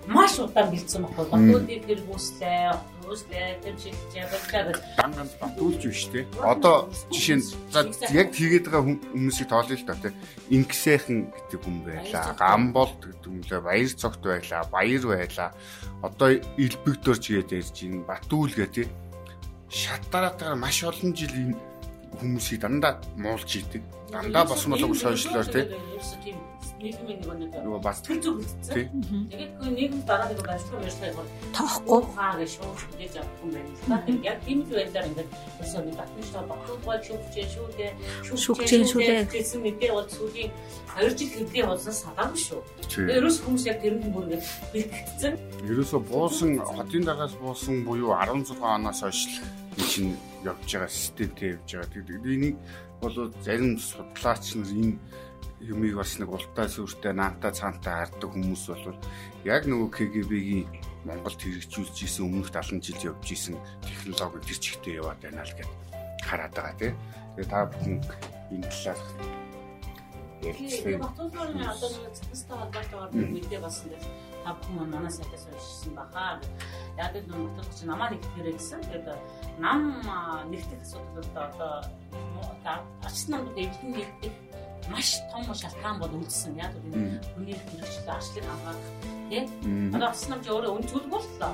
маш 0.08 0.38
удаан 0.40 0.70
бэлдсэн 0.70 1.02
баггүй. 1.02 1.26
Батуулдыг 1.34 1.82
тэр 1.90 2.02
бүслээ, 2.06 2.70
бүслээ, 3.06 3.50
тэр 3.64 3.76
явуулаа 4.14 4.64
гэж. 4.70 4.80
Данганд 4.98 5.34
батуулж 5.42 5.82
биш 5.82 6.06
те. 6.14 6.26
Одоо 6.42 6.90
жишээ 7.10 7.38
нь 7.42 7.46
за 7.74 7.82
яг 8.14 8.30
тэгээд 8.34 8.66
байгаа 8.70 8.84
хүмүүсийг 8.86 9.50
тоолъё 9.50 9.78
л 9.78 9.88
доо 9.90 9.98
те. 9.98 10.14
Инксэхэн 10.54 11.20
гэдэг 11.34 11.60
хүн 11.66 11.78
байлаа. 11.82 12.38
Гамболт 12.38 13.02
гэдэг 13.02 13.26
хүн 13.26 13.44
лээ, 13.50 13.62
баяр 13.66 13.94
цогт 13.98 14.22
байлаа, 14.22 14.62
баяр 14.70 15.04
байлаа. 15.10 15.50
Одоо 16.06 16.30
элбэгдөрж 16.38 17.24
гээд 17.26 17.50
ярьж 17.58 17.78
ин 17.86 18.06
батуул 18.06 18.54
гэ 18.54 18.68
те. 18.70 18.84
Шат 19.70 20.06
дараатаар 20.14 20.54
маш 20.54 20.86
олон 20.86 21.18
жил 21.18 21.34
энэ 21.34 21.58
хүмүүсийг 22.22 22.62
дандаа 22.62 23.02
муулж 23.18 23.50
идэг. 23.58 23.82
Дандаа 24.14 24.46
бас 24.46 24.64
болог 24.70 24.94
сошиалор 24.94 25.50
те 25.50 25.74
нийгмийн 26.86 27.20
нэг 27.26 27.38
нэг 27.42 27.52
нөгөө 27.66 27.82
бас 27.82 28.00
тэр 28.06 28.20
зүг 28.22 28.38
үлдсэн. 28.46 28.94
Тэгээд 29.34 29.52
хөө 29.58 29.72
нийгэм 29.74 30.02
дараа 30.06 30.30
нэг 30.30 30.46
ажлын 30.46 30.86
ярьслаа 30.86 31.14
бол 31.18 31.32
тоохгүй 31.58 32.02
хаа 32.14 32.34
гэж 32.38 32.54
авах 32.62 32.86
юм 33.42 33.50
байна. 33.58 33.72
Тэгээд 34.06 34.24
яг 34.30 34.38
тийм 34.46 34.60
л 34.62 34.72
байлаар 34.78 35.06
ингээд 35.10 35.32
өсөө 35.66 35.82
нэг 35.82 35.96
батныштай 35.98 36.44
багтуулгай 36.46 36.98
шүүгчээ 37.02 37.46
шүүдээ 37.56 37.92
шүүгчээ 38.30 38.84
шүүдээ 38.86 39.20
гэсэн 39.34 39.60
мэдээ 39.66 39.92
бол 39.98 40.10
сүүлийн 40.14 40.52
2 40.96 41.18
жил 41.18 41.32
хэвлээ 41.34 41.66
болсон 41.66 41.96
садаагүй 41.96 42.40
шүү. 42.46 42.62
Тэгээд 42.86 43.18
ерөөс 43.20 43.38
хүмүүс 43.44 43.64
яг 43.66 43.78
тэр 43.82 43.96
нь 43.98 44.14
бүр 44.14 44.26
ингээд 44.30 44.46
бэлтгэцсэн. 44.72 45.34
Ерөөсө 45.66 45.98
буусан 46.06 46.52
хотын 46.62 47.04
дагаас 47.04 47.34
буусан 47.42 47.76
буюу 47.84 48.14
16 48.14 48.62
оноос 48.62 49.02
хойш 49.02 49.42
энэ 49.76 49.90
чинь 49.90 50.14
явж 50.46 50.70
байгаа 50.72 50.88
системтэй 50.88 51.50
явж 51.58 51.70
байгаа. 51.74 51.92
Тэгээд 51.92 52.26
энийг 52.32 52.58
бол 53.02 53.16
зарим 53.44 53.76
судлаач 53.78 54.56
нар 54.56 54.72
энэ 54.72 54.96
юмыг 55.62 55.96
бас 55.98 56.18
нэг 56.20 56.30
ултай 56.30 56.68
сүртэй 56.70 57.14
наантай 57.14 57.52
цаантай 57.52 57.94
хардаг 57.94 58.30
хүмүүс 58.32 58.64
бол 58.70 59.00
яг 59.46 59.64
нөгөө 59.66 59.90
КГБ-гийн 59.96 60.68
Монголд 61.06 61.38
хэрэгжүүлж 61.38 61.98
исэн 62.02 62.26
өмнөх 62.26 62.50
70 62.50 62.82
жил 62.82 63.14
явж 63.14 63.28
исэн 63.30 63.56
технологи 63.86 64.42
тэр 64.42 64.58
чигтээ 64.58 65.00
яваад 65.02 65.22
байна 65.22 65.46
л 65.46 65.54
гэд 65.54 65.72
хараад 66.26 66.54
байгаа 66.58 66.76
тийм. 66.82 66.96
Тэгээ 67.38 67.50
та 67.54 67.66
бүхэн 67.70 67.96
энэ 68.52 68.70
талаар 68.74 69.00
ярилцлаа. 70.42 70.98
Батулгын 71.06 71.62
одоо 71.62 71.90
нэг 71.94 72.14
цэцтэй 72.18 72.58
холбоотойгоор 72.58 73.12
мэдээ 73.14 73.60
болсон 73.62 73.88
дээр 73.90 74.06
та 74.44 74.52
бүхэн 74.58 74.90
манай 74.90 75.12
сайтаас 75.14 75.46
уншсан 75.46 75.94
баха. 75.94 76.42
Яг 76.98 77.14
л 77.14 77.28
нутаг 77.30 77.68
чинь 77.76 77.90
намаа 77.90 78.10
нэгтгэрэй 78.10 78.54
гэсэн. 78.58 78.82
Тэгээд 78.90 79.08
нам 79.62 79.80
нэгтгэх 80.50 80.82
асуудал 80.82 81.30
одоо 81.38 81.74
одоо 82.42 82.78
ач 83.06 83.18
намд 83.30 83.54
эвлэн 83.54 83.92
нэгтгэх 83.94 84.36
маш 84.92 85.10
том 85.32 85.44
шалтгаан 85.54 86.00
бол 86.00 86.14
үлдсэн. 86.18 86.56
Яг 86.60 86.74
энэ 86.94 87.22
хүний 87.34 87.56
хэрэгчлээ 87.56 88.16
арчлыг 88.16 88.46
хамгаалах 88.46 88.92
тийм. 89.30 89.46
Одоо 89.96 90.10
асан 90.10 90.30
намж 90.32 90.46
өөрөө 90.50 90.72
өн 90.78 90.86
зүлгүй 90.90 91.22
л 91.22 91.30
лоо. 91.42 91.54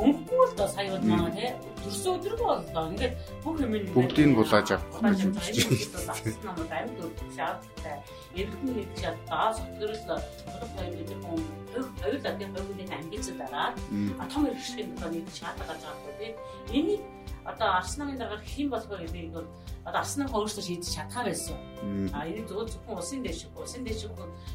Өнгөгүй 0.00 0.46
л 0.48 0.56
доо 0.56 0.68
сая 0.70 0.88
бол 0.94 1.04
маа 1.10 1.30
тий. 1.34 1.50
Төрсөн 1.82 2.12
өдрөг 2.16 2.40
боллоо. 2.40 2.84
Ингээд 2.94 3.14
бүх 3.44 3.56
юм 3.60 3.74
нь 3.76 3.90
бүгдийг 3.92 4.32
булааж 4.38 4.68
авах 4.70 5.02
гэж. 5.02 5.20
Асан 6.08 6.34
намд 6.46 6.70
амьд 6.70 6.98
өгөх 7.04 7.30
шаардлагатай. 7.36 7.96
Эрдэнэ 8.38 8.72
нэг 8.78 8.88
даас 9.28 9.58
өдрөл 9.60 10.04
болох 10.08 10.70
хоёр 10.78 10.92
бид 10.94 11.10
хүн 11.20 11.42
хоёулаа 12.00 12.34
тийм 12.38 12.50
хоёулын 12.54 12.94
амбиц 12.96 13.26
дараа 13.40 13.68
том 14.30 14.42
хэрэгшлийн 14.46 14.88
нэг 14.94 15.26
шаардлага 15.34 15.74
гарч 15.74 15.82
байгаа 15.84 16.14
тий. 16.20 16.32
Энийг 16.70 17.02
одоо 17.44 17.68
Арс 17.78 17.96
намын 17.98 18.18
дараагаар 18.18 18.44
хэн 18.44 18.68
болох 18.70 18.88
вэ 18.90 18.96
гэдгийг 19.04 19.32
бол 19.32 19.48
одоо 19.90 20.00
Арс 20.00 20.14
нам 20.16 20.30
өөрсдөө 20.30 20.62
шийдэж 20.62 20.88
чадхаа 20.94 21.26
байсан. 21.26 21.58
А 22.14 22.22
энэ 22.22 22.46
зөвхөн 22.46 22.70
зөвхөн 22.70 22.98
усын 23.02 23.20
дэш 23.26 23.50
усын 23.58 23.82
дэш 23.82 24.06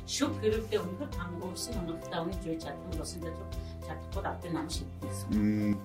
шүг 0.07 0.31
хэрвээ 0.39 0.79
өнөхөр 0.79 1.11
хангуулсан 1.11 1.73
хангалттай 1.75 2.19
өнөж 2.23 2.41
байж 2.47 2.61
чадсан 2.63 3.01
усын 3.03 3.21
дэш 3.27 3.37
чадахгүй 3.83 4.23
авдаг 4.23 4.51
нам 4.55 4.67
шийдэх 4.71 4.99
гэсэн. 5.03 5.75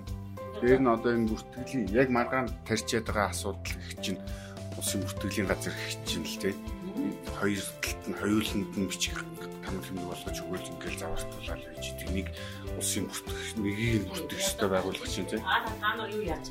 Тэр 0.63 0.79
нь 0.79 0.93
одоо 0.95 1.11
энэ 1.19 1.29
бүртгэлийн 1.35 1.83
яг 1.91 2.09
маргаан 2.15 2.47
тарьчаад 2.63 3.07
байгаа 3.11 3.35
асуудал 3.35 3.75
их 3.75 3.99
чинь 3.99 4.21
улсын 4.79 5.03
бүртгэлийн 5.03 5.51
газар 5.51 5.75
их 5.75 5.99
чинь 6.07 6.27
л 6.27 6.39
тийм 6.39 6.57
хоёр 7.39 7.67
талд 7.83 8.03
нь 8.07 8.19
хоёуланд 8.23 8.71
нь 8.79 8.87
бичих 8.87 9.19
тамир 9.67 9.83
хэмнэг 9.83 10.07
болгож 10.07 10.37
өгөөл 10.47 10.71
ингээл 10.71 11.01
завартуулаад 11.03 11.63
байж 11.65 11.87
тэнийг 11.99 12.29
улсын 12.79 13.05
бүртгэх 13.09 13.51
нэгийг 13.59 14.03
бүртгэх 14.11 14.43
ёстой 14.43 14.69
байгуулах 14.71 15.09
чинь 15.11 15.29
тийм 15.31 15.43
аа 15.43 15.65
та 15.81 15.91
нар 15.97 16.11
юу 16.11 16.25
яаж 16.27 16.47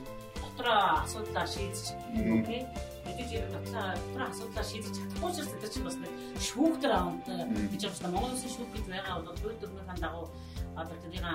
дотроо 0.60 1.04
асуудлаа 1.04 1.48
шийдэж 1.48 1.96
окей 2.12 2.68
мэдээж 3.08 3.32
яг 3.32 3.48
дотроо 3.56 4.28
асуудлаа 4.28 4.66
шийдэж 4.68 4.94
чадахгүй 5.00 5.32
ч 5.32 5.38
гэсэн 5.40 5.72
чинь 5.72 5.88
бас 5.88 5.98
нэг 6.04 6.12
шүүхтэр 6.44 6.92
аавд 6.92 7.28
гэж 7.72 7.84
байна 7.88 8.12
Монгол 8.12 8.34
улсын 8.36 8.52
шүүх 8.52 8.72
гэж 8.76 8.86
байгаа 8.92 9.24
бол 9.24 9.40
хууль 9.40 9.60
дүрмийн 9.64 10.00
дагуу 10.04 10.28
одоо 10.76 10.98
тэрийг 11.00 11.26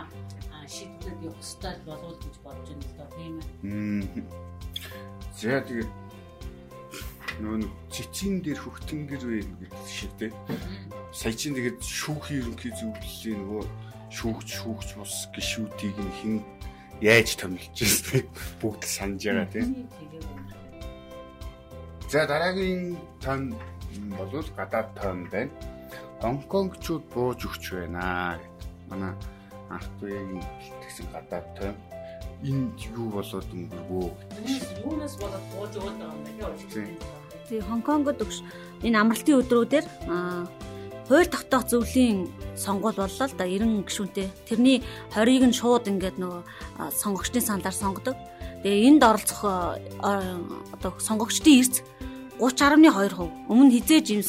шийдвэрлэх 0.68 1.24
явах 1.24 1.40
ёстой 1.40 1.74
болов 1.88 2.16
гэж 2.20 2.34
бодож 2.44 2.68
байна 2.68 2.84
л 2.84 2.96
да 3.00 3.06
тийм 3.16 3.34
ээ. 3.40 4.24
За 5.40 5.60
тэгээд 5.64 5.90
нөө 7.40 7.56
цэцэн 7.92 8.34
дээр 8.44 8.60
хөхтөнгөр 8.60 9.22
вэ 9.24 9.38
гэдэг 9.40 9.72
шиг 9.88 10.12
те. 10.20 10.32
Сая 11.12 11.32
чинь 11.32 11.56
тэгээд 11.56 11.80
шүүхийн 11.80 12.40
ерөнхий 12.44 12.72
зөвлөлийн 12.76 13.40
нөгөө 13.40 13.64
шүүгч 14.14 14.48
шүүгч 14.62 14.88
бус 14.96 15.14
гişүүдийг 15.34 15.96
хэн 16.22 16.38
яаж 17.00 17.36
томилж 17.40 17.78
байна 18.12 18.28
бүгд 18.60 18.82
санаж 18.84 19.22
байгаа 19.24 19.48
те. 19.52 19.60
За 22.10 22.26
дараагийн 22.26 22.96
тон 23.22 23.54
бол 24.18 24.44
гадаад 24.56 24.88
тон 24.94 25.28
байна. 25.32 25.50
Хонконгчууд 26.22 27.04
бууж 27.12 27.40
өгч 27.44 27.64
байна 27.74 28.38
гэдэг. 28.38 28.68
Манай 28.88 29.12
артуягийн 29.70 30.40
бэлтгэсэн 30.40 31.06
гадаад 31.12 31.46
тойм 31.58 31.76
энд 32.44 32.78
юу 32.96 33.08
болоод 33.12 33.48
өнгөрвөө 33.52 34.08
гэдэг. 34.08 34.84
Юунаас 34.84 35.14
болоод 35.20 35.44
бууж 35.52 35.72
байгаа 35.76 36.12
юм 36.12 36.56
бэ? 36.72 36.96
Тий, 37.48 37.60
Хонконгод 37.60 38.20
энэ 38.84 38.98
амралтын 39.00 39.40
өдрүүдээр 39.40 39.84
хууль 41.08 41.28
тогтоох 41.28 41.68
зөвлөлийн 41.68 42.28
сонгуул 42.56 42.96
боллоо 42.96 43.28
л 43.28 43.36
да 43.36 43.44
90 43.44 43.84
гишүүнтэй. 43.84 44.28
Тэрний 44.48 44.80
20-ыг 45.12 45.44
нь 45.48 45.56
шууд 45.56 45.88
ингээд 45.88 46.16
нөгөө 46.16 46.42
сонгогчдын 46.96 47.44
саналаар 47.44 47.76
сонгодог. 47.76 48.16
Тэгээ 48.64 48.88
энд 48.88 49.02
оролцох 49.04 49.44
одоо 49.44 50.92
сонгогчдын 50.96 51.60
эрс 51.60 51.84
30.2%. 52.38 53.46
Өмнө 53.48 53.70
хизээж 53.70 54.06
юм 54.10 54.22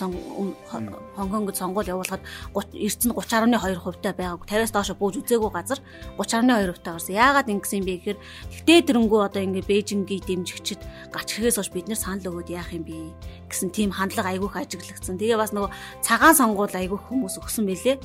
Хонконгод 1.15 1.55
сонгуул 1.57 1.87
явуулахад 1.87 2.21
эрс 2.53 2.97
нь 3.01 3.09
30.2% 3.09 4.03
таа 4.03 4.13
байгааг 4.13 4.45
50-аас 4.45 4.71
доош 4.75 4.91
бууж 4.99 5.15
үзээгүй 5.23 5.49
газар 5.49 5.79
30.2% 6.19 6.85
таа 6.85 6.99
гарсан. 6.99 7.15
Яагаад 7.15 7.49
ингэсэн 7.49 7.81
бэ 7.81 7.93
гэхээр 8.05 8.19
гэтээ 8.61 8.79
тэрнгүү 8.93 9.19
одоо 9.25 9.41
ингээ 9.41 9.65
Бээжингийн 9.65 10.21
дэмжигчд 10.21 10.81
гарч 11.09 11.39
ирэхээс 11.39 11.57
хойш 11.57 11.69
бид 11.73 11.87
нэр 11.89 11.97
санал 11.97 12.29
өгөөд 12.29 12.53
яах 12.53 12.69
юм 12.75 12.83
бэ 12.85 13.15
гэсэн 13.49 13.69
тийм 13.73 13.89
хандлага 13.89 14.37
айгүйх 14.37 14.53
ажиглагдсан. 14.53 15.17
Тэгээ 15.17 15.39
бас 15.39 15.55
нөгөө 15.55 15.71
цагаан 16.05 16.35
сонгуул 16.35 16.69
айгүйх 16.69 17.09
хүмүүс 17.09 17.39
өгсөн 17.41 17.65
байлээ. 17.65 17.97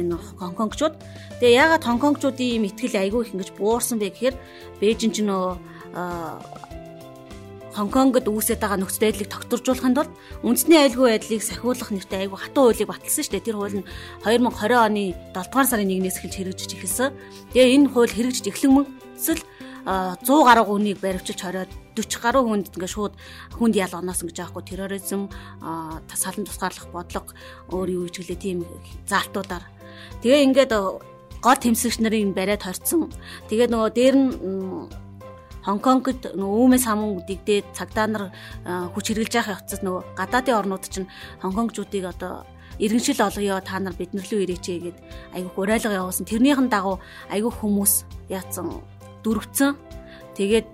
Энэ 0.00 0.18
Хонконгчууд. 0.40 0.94
Тэгээ 1.38 1.58
яагаад 1.60 1.84
Хонконгчуудын 1.84 2.48
ийм 2.58 2.64
ихтгэл 2.66 2.96
айгүйх 2.96 3.36
ингэж 3.36 3.50
буурсан 3.54 4.00
бэ 4.00 4.10
гэхээр 4.10 4.34
Бээжин 4.80 5.12
ч 5.12 5.22
нөгөө 5.22 6.63
Хонконгод 7.74 8.30
үүсэж 8.30 8.62
байгаа 8.62 8.78
нөхцөл 8.78 9.04
байдлыг 9.10 9.28
тогтворжуулахын 9.34 9.94
тулд 9.98 10.12
үндэсний 10.46 10.78
аюулгүй 10.78 11.08
байдлыг 11.18 11.42
сахиулах 11.42 11.90
нэртэй 11.90 12.18
аюулгүй 12.22 12.40
хатуу 12.40 12.62
хуулийг 12.70 12.88
баталсан 12.88 13.22
шүү 13.26 13.34
дээ. 13.34 13.46
Тэр 13.50 13.58
хууль 13.58 13.78
нь 13.82 13.88
2020 14.22 14.78
оны 14.78 15.04
7 15.34 15.50
дугаар 15.50 15.66
сарын 15.66 15.90
1-ээс 15.90 16.18
эхэлж 16.22 16.34
хэрэгжиж 16.38 16.70
эхэлсэн. 16.78 17.10
Тэгээ 17.50 17.74
энэ 17.74 17.90
хууль 17.90 18.14
хэрэгжиж 18.14 18.46
эхлэн 18.46 18.72
мөсөл 18.78 19.42
100 19.84 20.24
гаруй 20.24 20.64
хүнийг 20.64 20.98
баривчилж 21.02 21.40
хориод 21.44 21.70
40 21.98 22.24
гаруй 22.24 22.42
хүнд 22.46 22.66
ингээ 22.72 22.88
шууд 22.88 23.14
хүнд 23.58 23.74
ял 23.76 23.92
оноосон 23.92 24.32
гэж 24.32 24.38
аахгүй 24.40 24.64
терроризм 24.64 25.28
салан 25.60 26.48
тусгаарлах 26.48 26.88
бодлого 26.88 27.28
өөр 27.68 27.88
юу 27.92 28.08
ч 28.08 28.24
гэлээ 28.24 28.40
тийм 28.40 28.58
заалтуудаар 29.04 29.68
тэгээ 30.24 30.44
ингээд 30.48 30.72
гол 31.44 31.58
тэмцэгч 31.60 32.00
нарын 32.00 32.32
бариад 32.32 32.64
хорцсон 32.64 33.12
тэгээ 33.52 33.68
нөгөө 33.68 33.90
дээр 33.92 34.16
нь 34.16 34.32
Хонконгод 35.64 36.36
нөгөө 36.36 36.58
үүмээс 36.60 36.84
хамун 36.84 37.24
дэгдээд 37.24 37.72
цагдаа 37.72 38.06
нар 38.06 38.24
хүч 38.92 39.04
хэрглэж 39.16 39.32
явах 39.32 39.64
явцад 39.64 39.80
нөгөө 39.80 40.02
гадаадын 40.12 40.58
орнууд 40.60 40.84
чинь 40.84 41.08
Хонконгчуудыг 41.40 42.04
одоо 42.04 42.44
иргэншил 42.78 43.20
олгоё 43.24 43.64
та 43.64 43.80
нар 43.80 43.96
биднэр 43.96 44.28
лөө 44.28 44.44
ирээч 44.44 44.64
гэгээд 44.68 44.98
айгүйх 45.34 45.56
урайлга 45.56 45.94
явуулсан. 45.94 46.28
Тэрнийхэн 46.28 46.68
дагуу 46.68 47.00
айгүйх 47.30 47.56
хүмүүс 47.62 48.04
яатсан 48.28 48.84
дөрвцэн. 49.24 49.78
Тэгээд 50.36 50.68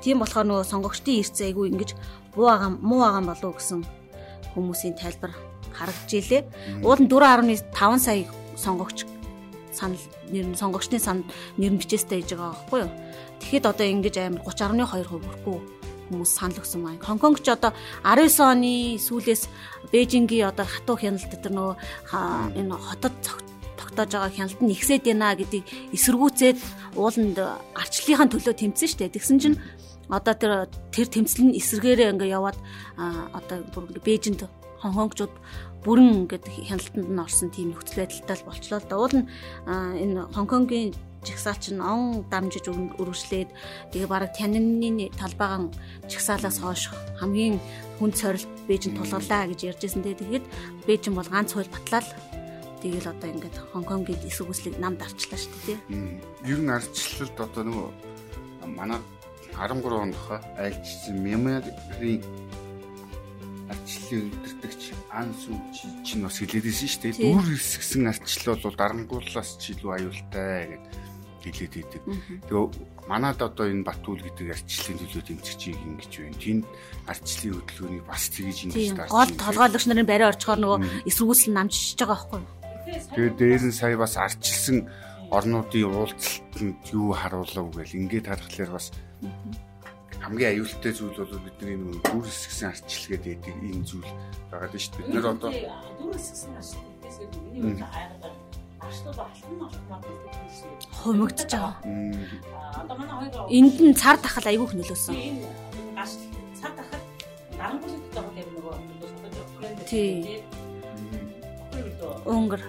тийм 0.00 0.22
болохоор 0.22 0.46
нөгөө 0.46 0.64
сонгогчдын 0.70 1.20
эрс 1.20 1.36
айгүй 1.42 1.74
ингэж 1.74 1.90
буу 2.32 2.48
агаан 2.48 2.78
муу 2.80 3.02
агаан 3.02 3.26
болов 3.26 3.58
гэсэн 3.58 3.82
хүмүүсийн 4.54 4.94
тайлбар 4.96 5.34
харагдж 5.74 6.10
илээ. 6.14 6.42
Уул 6.86 7.00
нь 7.02 7.10
4.5 7.10 7.98
сая 7.98 8.24
сонгогч 8.56 9.04
санал 9.76 10.00
нэр 10.32 10.56
сонгогчдын 10.56 11.00
санал 11.00 11.28
нэр 11.60 11.76
бичээстэй 11.76 12.22
хийж 12.22 12.32
байгаа 12.32 12.54
байхгүй 12.54 12.80
юу? 12.86 12.92
Тэгэхэд 13.40 13.64
одоо 13.66 13.86
ингэж 13.86 14.16
амар 14.20 14.42
30.2% 14.44 15.06
хүрхгүй 15.10 15.58
хүмүүс 16.10 16.30
санал 16.30 16.60
өгсөн 16.62 16.80
маань. 16.82 17.02
Хонконг 17.02 17.42
ч 17.42 17.50
одоо 17.50 17.74
19 18.06 18.38
оны 18.42 18.98
сүүлээс 19.02 19.50
Бээжингийн 19.90 20.50
одоо 20.50 20.66
хатуу 20.66 20.96
хяналт 20.98 21.30
дээр 21.30 21.54
нөгөө 21.54 21.74
энэ 22.58 22.74
хотод 22.74 23.14
тогтоож 23.76 24.10
байгаа 24.14 24.30
хяналт 24.30 24.60
нь 24.62 24.74
ихсээд 24.74 25.04
байна 25.06 25.34
гэдгийг 25.34 25.66
эсэргүүцээд 25.94 26.58
ууланд 26.94 27.38
арчлалынхаа 27.74 28.28
төлөө 28.30 28.54
тэмцсэн 28.54 28.88
шүү 28.88 28.98
дээ. 29.02 29.16
Тэгсэн 29.18 29.38
чинь 29.42 29.58
одоо 30.10 30.34
тэр 30.34 30.70
тэр 30.94 31.06
тэмцэл 31.10 31.50
нь 31.50 31.56
эсэргээрээ 31.58 32.12
ингээ 32.14 32.34
яваад 32.34 32.58
одоо 33.34 33.58
бүр 33.74 33.90
Бээжинд 34.02 34.46
хонконгчууд 34.82 35.34
бүрэн 35.86 36.26
ингээд 36.26 36.46
хяналтанд 36.66 37.08
нь 37.10 37.22
орсон 37.22 37.50
тийм 37.54 37.70
нөхцөл 37.70 38.02
байдалтай 38.02 38.38
болчлоо. 38.42 38.80
Уул 38.90 39.14
нь 39.22 39.26
энэ 39.66 40.34
Хонконгийн 40.34 40.94
жигсаач 41.26 41.74
нь 41.74 41.82
он 41.82 42.22
дамжиж 42.30 42.70
өргөжлээд 42.70 43.50
тэгээ 43.90 44.08
бараг 44.08 44.30
танины 44.32 45.10
талбайгаан 45.18 45.74
жигсаалаас 46.06 46.62
хойш 46.62 46.94
хамгийн 47.18 47.58
хүнд 47.98 48.14
сорилт 48.16 48.48
Бээжин 48.66 48.98
тулгарлаа 48.98 49.46
гэж 49.50 49.60
ярьжсэн. 49.74 50.02
Тэгээ 50.02 50.20
тэгэхэд 50.20 50.46
Бээжин 50.86 51.14
бол 51.14 51.28
ганц 51.30 51.54
хууль 51.54 51.70
батлаад 51.70 52.06
тэгэл 52.82 53.10
одоо 53.10 53.28
ингээд 53.30 53.56
Хонконгийн 53.72 54.26
эсрэг 54.26 54.50
үслийг 54.50 54.76
намд 54.78 55.00
арчлаа 55.02 55.38
шүү 55.38 55.60
дээ. 55.66 55.78
Ер 56.44 56.60
нь 56.60 56.70
арчлалд 56.70 57.36
одоо 57.40 57.62
нөгөө 57.62 57.88
манай 58.76 59.00
13 59.56 59.86
онд 59.86 60.16
хаа 60.28 60.42
айлчсан 60.60 61.16
Мямарын 61.24 62.20
арчлалын 63.72 64.28
өдөртөгч 64.34 64.82
ан 65.10 65.32
сүү 65.32 65.56
чинь 66.04 66.22
бас 66.26 66.38
хэлээдсэн 66.38 66.90
шүү 66.90 67.02
дээ. 67.02 67.14
Дүүр 67.22 67.46
хэсгсэн 67.56 68.06
арчлал 68.10 68.60
бол 68.62 68.76
дарангууллаас 68.76 69.50
ч 69.58 69.74
илүү 69.74 69.90
аюултай 69.96 70.76
гэдэг 70.76 71.05
хэлээд 71.46 71.74
идэг. 71.78 72.02
Тэгээ 72.50 72.66
манад 73.06 73.38
одоо 73.38 73.66
энэ 73.70 73.86
Батүл 73.86 74.18
гэдэг 74.18 74.50
арчлалын 74.50 74.98
төлөө 74.98 75.22
тэмцэгчийг 75.30 75.78
ингэж 75.78 76.12
байна. 76.18 76.42
Тэнд 76.42 76.64
арчлалын 77.06 77.54
хөдөлгөөнийг 77.62 78.04
бас 78.10 78.24
тэгж 78.34 78.58
ингэж 78.66 78.90
таарч. 78.98 79.10
Гол 79.14 79.32
толгойлогч 79.38 79.84
нарын 79.86 80.10
барай 80.10 80.28
орчхоор 80.34 80.60
нөгөө 80.60 80.78
эсвгүүсэл 81.06 81.54
намжиж 81.54 81.98
байгаа 82.02 82.14
байхгүй 82.16 82.40
юу? 82.42 82.50
Тэгээ 82.86 83.32
дээр 83.38 83.62
нь 83.70 83.74
сая 83.74 83.96
бас 83.98 84.14
арчилсан 84.18 84.86
орнуудын 85.30 85.90
уулзалтанд 85.90 86.82
юу 86.94 87.10
харуулав 87.14 87.66
гэл 87.74 87.98
ингээд 87.98 88.30
харахаар 88.30 88.70
бас 88.78 88.86
хамгийн 90.22 90.50
аюултай 90.54 90.92
зүйл 90.94 91.18
бол 91.18 91.44
бидний 91.46 91.76
нөгөө 91.78 92.02
дүр 92.06 92.26
хэсгсэн 92.26 92.70
арчилгээд 92.70 93.24
байдаг 93.26 93.54
энэ 93.62 93.86
зүйл 93.86 94.12
байгаа 94.50 94.70
дээ 94.70 94.82
шүү 94.82 94.92
дээ. 94.94 95.02
Бид 95.02 95.14
нэр 95.14 95.26
одоо 95.34 95.50
дүр 95.50 96.14
хэсгсэн 96.14 96.52
арчилгаас 96.58 98.35
миний 98.86 99.04
бол 99.04 99.14
хайгаад 99.16 99.18
ашлууд 99.18 99.18
алтан 99.18 99.62
алтан 99.62 100.02
хумигдж 101.02 101.40
байгаа. 101.52 101.74
Одоо 102.80 102.96
манай 102.98 103.16
хоёр 103.20 103.46
энд 103.50 103.76
нь 103.80 103.94
цар 103.94 104.16
тахал 104.18 104.46
айгүйх 104.46 104.72
нөлөөсөн. 104.74 105.16
Цар 106.60 106.72
тахал 106.78 107.02
дарангуулын 107.58 108.02
дотор 108.14 108.34
яг 108.36 108.48
нөгөө 108.54 108.74
тий. 109.88 110.42
Өнгөр. 112.26 112.62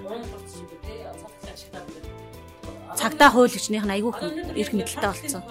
Цагдаа 2.97 3.29
хуулийн 3.31 3.85
нь 3.85 3.93
айгүйх 3.95 4.17
эрх 4.57 4.71
мэдэлтэй 4.73 5.09
болцсон. 5.09 5.43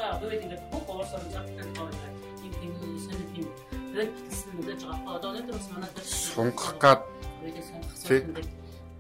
Сунгах 6.05 6.75
гад 6.79 7.01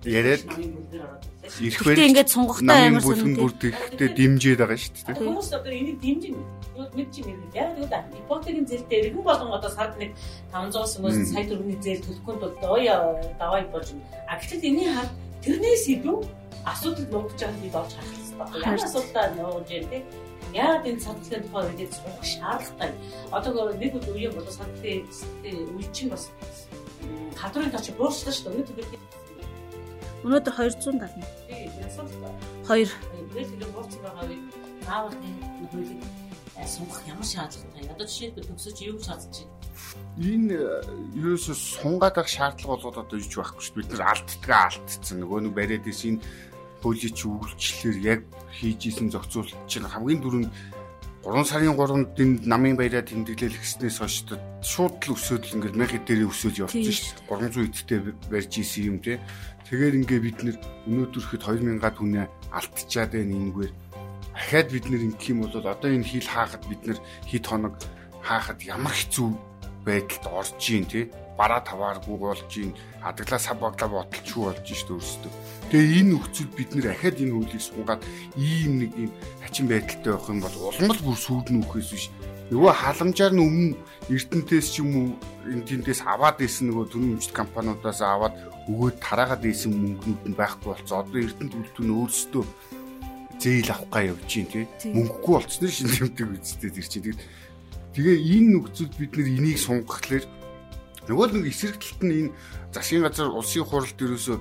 яриад 0.06 0.42
ирэх 1.60 1.82
байх. 1.82 1.94
Тэгтээ 1.94 2.08
ингээд 2.10 2.30
сунгахтай 2.30 2.80
амар 2.90 3.02
сүнэн 3.02 3.36
бүр 3.38 3.52
тэгтээ 3.58 4.08
дэмжиж 4.14 4.54
байгаа 4.58 4.78
шүү 4.78 4.94
дээ. 5.06 5.18
Хүмүүс 5.18 5.48
одоо 5.54 5.72
энийг 5.72 5.98
дэмжин 6.00 6.36
мэдчих 6.94 7.26
юм. 7.26 7.40
Яг 7.54 7.78
л 7.78 7.86
ипотекийн 7.86 8.66
зээлтэй 8.66 8.98
иргэн 9.10 9.22
болон 9.22 9.50
одоо 9.54 9.70
сард 9.70 9.94
нэг 9.98 10.14
500 10.52 10.86
сумаас 10.86 11.16
сая 11.30 11.44
төгрөгийн 11.46 11.82
зээл 11.82 12.04
төлөхгүй 12.04 12.34
бол 12.40 12.54
дооё 12.62 12.96
давай 13.38 13.62
болж. 13.70 13.94
А 14.28 14.38
гэтэл 14.38 14.66
энэний 14.66 14.90
хар 14.92 15.08
тэрнээс 15.42 15.84
илүү 15.94 16.18
асуудал 16.66 17.06
нуугдж 17.10 17.40
байгааг 17.40 17.62
бид 17.62 17.74
олж 17.74 17.92
харах 17.94 18.14
байна. 18.38 18.58
Ямар 18.64 18.84
асуудал 18.84 19.32
нууж 19.38 19.68
юм 19.70 19.86
те. 19.90 19.98
Яагаад 20.54 20.86
энэ 20.86 21.04
сандлын 21.04 21.42
тухай 21.42 21.64
үед 21.68 21.92
сурах 21.94 22.24
шаардлагатай. 22.24 22.90
Одоо 23.30 23.72
нэг 23.74 23.92
үе 24.08 24.28
бол 24.30 24.48
сандлын 24.50 25.04
үе 25.76 25.86
чинь 25.92 26.10
бас 26.10 26.30
халдварын 27.36 27.72
точ 27.74 27.90
буурчлаа 27.98 28.32
шүү 28.32 28.50
дээ. 28.50 28.54
Өнөөдөр 28.56 29.25
Өнөөдөр 30.24 30.55
270. 30.57 31.26
Тийм, 31.48 31.72
асуудал. 31.85 32.33
2. 32.64 32.88
Тэгэл 33.37 33.52
тэр 33.61 33.70
буурч 33.74 33.92
байгаа 34.00 34.24
үед 34.24 34.44
заавал 34.87 35.12
энэ 35.12 35.44
хуулийг 35.72 36.02
сунгах 36.64 37.02
ямар 37.05 37.26
шаардлагатай. 37.26 37.85
Одоо 37.92 38.07
жишээлбэл 38.07 38.48
төгсөж 38.48 38.76
юу 38.88 38.98
чадчих 39.02 39.48
энэ 40.16 40.57
ерөөсө 41.20 41.52
сунгаад 41.52 42.16
ах 42.24 42.29
шаардлага 42.29 42.81
болоод 42.81 43.00
одоо 43.05 43.16
юуч 43.20 43.35
байхгүй 43.37 43.61
шүү 43.61 43.74
дээ. 43.76 43.81
Бид 43.85 43.90
нар 43.92 44.05
алдтгаа 44.16 44.61
алдцсан. 44.72 45.16
Нөгөө 45.20 45.38
нэг 45.44 45.52
бариад 45.52 45.85
исэн 45.85 46.16
хуулийн 46.81 47.12
чи 47.12 47.26
үйлчлэлээр 47.29 47.98
яг 48.00 48.20
хийж 48.57 48.81
исэн 48.88 49.12
зохицуулт 49.12 49.52
чинь 49.68 49.85
хамгийн 49.85 50.20
дөрөнд 50.24 50.48
3 51.26 51.42
сарын 51.42 51.74
3-нд 51.74 52.14
энэ 52.22 52.46
намын 52.46 52.78
баяраа 52.78 53.02
тэмдэглэл 53.02 53.58
гиснээс 53.58 53.98
хойш 53.98 54.30
шууд 54.62 55.10
л 55.10 55.18
өсөөд 55.18 55.42
л 55.42 55.54
ингээд 55.58 55.74
мяхи 55.74 55.98
дээр 55.98 56.30
өсөөд 56.30 56.70
явчихсан 56.70 57.26
шүү 57.26 57.50
дээ. 57.50 57.66
300 57.66 57.66
эдтэй 57.66 57.98
барьж 58.30 58.52
исэн 58.62 58.84
юм 58.94 58.98
те. 59.02 59.18
Тэгэхээр 59.66 59.98
ингээ 60.06 60.20
бид 60.22 60.38
нэр 60.46 60.56
өнөөдөр 60.86 61.22
ихэд 61.26 61.42
2000-аад 61.42 61.96
хүнээ 61.98 62.26
алдчихад 62.54 63.10
байна 63.10 63.34
энэгээр. 63.42 63.72
Ахаад 64.38 64.68
бид 64.70 64.86
нэр 64.86 65.02
ингэх 65.02 65.26
юм 65.34 65.38
бол 65.42 65.54
одоо 65.66 65.90
энэ 65.90 66.06
хил 66.06 66.30
хаахад 66.30 66.62
бид 66.70 66.82
нэр 66.86 66.98
хит 67.26 67.44
хоног 67.50 67.74
хаахад 68.22 68.62
ямар 68.62 68.94
хэцүү 68.94 69.28
байдалд 69.82 70.24
орж 70.30 70.62
ийн 70.70 70.86
тий 70.86 71.10
бараа 71.34 71.58
тавааргүй 71.66 72.16
болж 72.22 72.50
ийн 72.54 72.70
адаглаа 73.02 73.42
сав 73.42 73.58
баглаа 73.58 73.90
бодолчгүй 73.90 74.42
болж 74.46 74.62
шүү 74.62 74.86
дээ 74.86 74.94
өөрсдөө. 74.94 75.32
Тэгээ 75.70 75.98
энэ 76.00 76.11
нөхцөл 76.14 76.50
бид 76.55 76.70
нэр 76.74 76.94
ахаад 76.94 77.18
энэ 77.18 77.35
хуулийг 77.35 77.62
сунгаад 77.62 78.02
ийм 78.38 78.72
нэг 78.87 78.92
юм 78.94 79.11
хачин 79.42 79.66
байдалтай 79.66 80.12
байх 80.14 80.29
юм 80.31 80.40
бол 80.40 80.57
улам 80.70 80.90
л 80.94 81.02
бүр 81.02 81.18
сүйдэн 81.18 81.59
үхээс 81.66 81.90
биш. 81.90 82.07
Нөгөө 82.55 82.72
халамжаар 82.72 83.35
нь 83.35 83.42
өмнө 83.42 83.74
Эрдэнтээс 84.07 84.66
ч 84.70 84.74
юм 84.87 84.90
уу 84.94 85.09
энэ 85.50 85.66
тэндээс 85.66 86.07
аваад 86.07 86.38
исэн 86.38 86.70
нөгөө 86.70 86.87
төрийн 86.94 87.18
өмчт 87.18 87.35
компаниудаас 87.35 87.98
аваад 88.07 88.35
өгөөд 88.70 88.96
тараагаад 89.02 89.42
исэн 89.50 89.74
мөнгнүүд 89.74 90.22
нь 90.31 90.38
байхгүй 90.38 90.70
болцоо. 90.70 91.02
Одоо 91.02 91.18
Эрдэнэт 91.26 91.59
үйлдвэр 91.59 91.87
нь 91.90 91.96
өөрсдөө 91.98 92.44
зээл 93.42 93.70
авахгаа 93.74 94.02
явж 94.14 94.22
чинь 94.31 94.48
тий 94.48 94.64
мөнгөгүй 94.94 95.33
болцсон 95.35 95.68
шин 95.68 95.90
тэмдэг 95.90 96.26
үсттэй 96.40 96.70
тэр 96.70 96.87
чинь 96.87 97.18
Тэгээ 97.96 98.16
энэ 98.38 98.48
нөхцөлд 98.61 98.92
бид 99.00 99.12
нэр 99.16 99.29
энийг 99.40 99.57
сунгахлаар 99.61 100.24
нөгөө 101.09 101.26
нэг 101.33 101.44
эсрэг 101.48 101.81
талд 101.81 102.00
нь 102.05 102.16
энэ 102.29 102.35
засгийн 102.72 103.05
газар 103.09 103.33
улсын 103.33 103.64
хурлд 103.64 103.96
ерөөсөө 103.96 104.37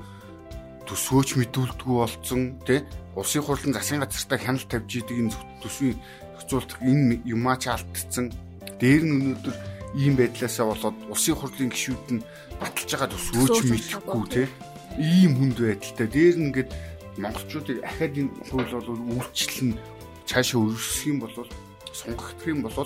төсөөч 0.86 1.30
мэдүүлдэггүй 1.40 1.98
болцсон 1.98 2.42
тий 2.66 2.80
улсын 3.16 3.44
хурлын 3.46 3.74
засгийн 3.74 4.04
газартаа 4.04 4.40
хяналт 4.40 4.70
тавьж 4.70 4.92
идэг 5.02 5.18
энэ 5.18 5.34
төсвийн 5.64 5.98
зохицуулт 6.46 6.72
энэ 6.82 7.22
юмаа 7.26 7.58
ч 7.58 7.72
алдсан. 7.72 8.30
Дээр 8.80 9.04
нь 9.08 9.16
өнөөдөр 9.16 9.56
ийм 9.96 10.14
байдлаасаа 10.20 10.66
болоод 10.70 10.98
улсын 11.10 11.36
хурлын 11.36 11.72
гишүүд 11.72 12.06
нь 12.20 12.26
баталж 12.60 12.90
байгаа 12.92 13.10
төсөөч 13.10 13.58
мэдэхгүй 13.72 14.24
тий 14.30 14.48
ийм 15.00 15.32
хүнд 15.40 15.58
байдалтай. 15.64 16.08
Дээр 16.08 16.36
нь 16.38 16.46
ингээд 16.52 16.70
монголчуудыг 17.18 17.80
ахаад 17.82 18.14
энэ 18.20 18.32
хууль 18.52 18.72
бол 18.76 18.90
үйлчлэл 19.16 19.72
нь 19.72 19.80
цаашаа 20.28 20.60
өргөсөх 20.60 21.08
юм 21.08 21.20
бол 21.24 21.34
сунгагдах 21.96 22.48
юм 22.52 22.62
бол 22.68 22.78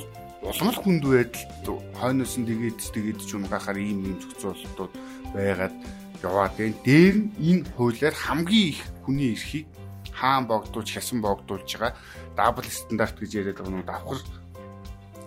улам 0.45 0.69
л 0.69 0.79
хүнд 0.79 1.03
байдал 1.03 1.81
хойноос 1.97 2.38
нь 2.38 2.47
тэгээд 2.47 2.79
тэгээд 2.93 3.19
ч 3.25 3.29
унгахаар 3.35 3.77
ийм 3.81 4.05
юм 4.13 4.17
зохицуултууд 4.21 4.93
байгаад 5.33 5.75
яваад 6.23 6.53
байна. 6.58 6.75
Дээр 6.84 7.15
нь 7.15 7.32
энэ 7.39 7.65
хуулиар 7.75 8.15
хамгийн 8.15 8.69
их 8.73 8.82
хүний 9.03 9.34
эрхийг 9.34 9.67
хаан 10.13 10.47
богдуулж, 10.47 10.89
хясан 10.91 11.21
богдуулж 11.21 11.69
байгаа 11.77 11.95
дабл 12.36 12.67
стандарт 12.67 13.15
гэж 13.19 13.32
яриад 13.39 13.58
байгаа 13.60 13.79
нь 13.79 13.88
давхар 13.88 14.19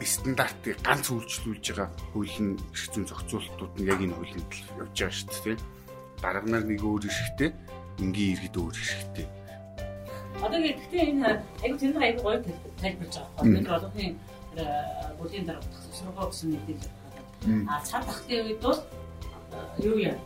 стандартыг 0.03 0.77
ганц 0.83 1.07
үйлчлүүлж 1.11 1.65
байгаа 1.73 1.89
хуулийн 2.13 2.59
эрх 2.59 2.87
зүйн 2.93 3.07
зохицуултууд 3.07 3.73
нь 3.79 3.89
яг 3.89 4.01
энэ 4.03 4.17
хуулийн 4.17 4.47
төлөв 4.51 4.81
явж 4.83 4.97
байгаа 4.99 5.17
шүү 5.17 5.31
дээ. 5.45 5.59
Дарга 6.23 6.49
нар 6.51 6.65
нэг 6.67 6.83
өөр 6.83 7.07
эрхтэй, 7.07 7.51
энгийн 8.03 8.33
иргэд 8.35 8.57
өөр 8.59 8.75
эрхтэй. 8.75 9.27
Одоо 10.43 10.59
гэхдээ 10.59 11.05
энэ 11.13 11.27
айгу 11.63 11.77
тэр 11.79 11.91
нэг 11.95 12.03
айгу 12.03 12.21
гоё 12.27 12.39
тайлбарж 12.83 13.15
байгаа. 13.15 13.45
Бид 13.47 13.69
болгоны 13.71 14.07
бүлийн 15.19 15.45
дараа 15.47 15.65
сургууль 15.95 16.31
гэсэн 16.31 16.49
мэдээлэл. 16.51 17.69
А 17.71 17.81
цаад 17.87 18.07
тахлын 18.07 18.47
үед 18.47 18.61
бол 18.63 18.81
юу 19.79 19.97
яа? 19.99 20.19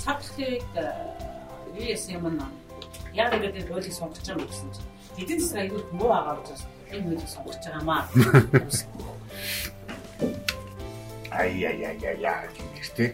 Цаад 0.00 0.18
тахлын 0.20 0.48
үед 0.48 0.74
юу 1.76 1.86
яасан 1.86 2.14
юм 2.16 2.26
нэ? 2.36 2.46
Яг 3.14 3.34
ингээд 3.34 3.68
хуулийг 3.68 3.94
сонгож 3.94 4.24
байгаа 4.24 4.42
юм 4.42 4.48
гэсэн 4.50 4.70
чинь 4.74 4.90
эдийн 5.22 5.40
засаг 5.40 5.58
аягүй 5.60 5.82
муу 5.92 6.12
агаа 6.12 6.38
учраас 6.40 6.64
энэ 6.90 7.02
хуулийг 7.04 7.28
сонгож 7.28 7.56
байгаа 7.64 7.84
маа. 7.84 8.02
Ай 11.30 11.50
яй 11.54 11.76
яй 11.78 11.96
яй 12.02 12.16
яй 12.20 12.48
гэртээ. 12.76 13.10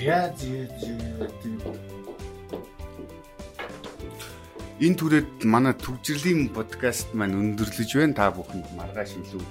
Яа 0.00 0.32
зээ 0.32 0.64
зээ 0.80 1.80
Энэ 4.80 4.96
түрээд 4.96 5.44
манай 5.44 5.76
төвжирлийн 5.76 6.48
подкаст 6.56 7.12
маань 7.12 7.36
өндөрлөж 7.36 7.90
байна. 8.00 8.16
Та 8.16 8.32
бүхэнд 8.32 8.64
маргааш 8.80 9.12
илүү 9.20 9.44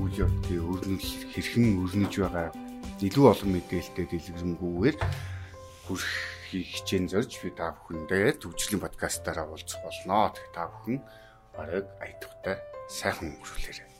үйл 0.00 0.24
явдлын 0.24 0.64
өрнөл 0.72 1.08
хэрхэн 1.36 1.84
өрнөж 1.84 2.14
байгаа 2.24 2.48
илүү 3.02 3.26
олон 3.26 3.50
мэдээлэлтэй 3.58 4.06
дэлгэрэнгүйгээр 4.06 4.96
хүрхийг 5.86 6.66
хичээн 6.70 7.10
зорж 7.10 7.32
би 7.42 7.50
та 7.50 7.74
бүхэндээ 7.74 8.38
төвжирлийн 8.38 8.84
подкастаараа 8.84 9.50
уулзах 9.50 9.82
болно. 9.82 10.30
Та 10.54 10.70
бүхэн 10.70 11.02
бараг 11.56 11.90
аятгахтай 11.98 12.62
сайхан 12.86 13.34
өнгөрүүлээрэй. 13.34 13.93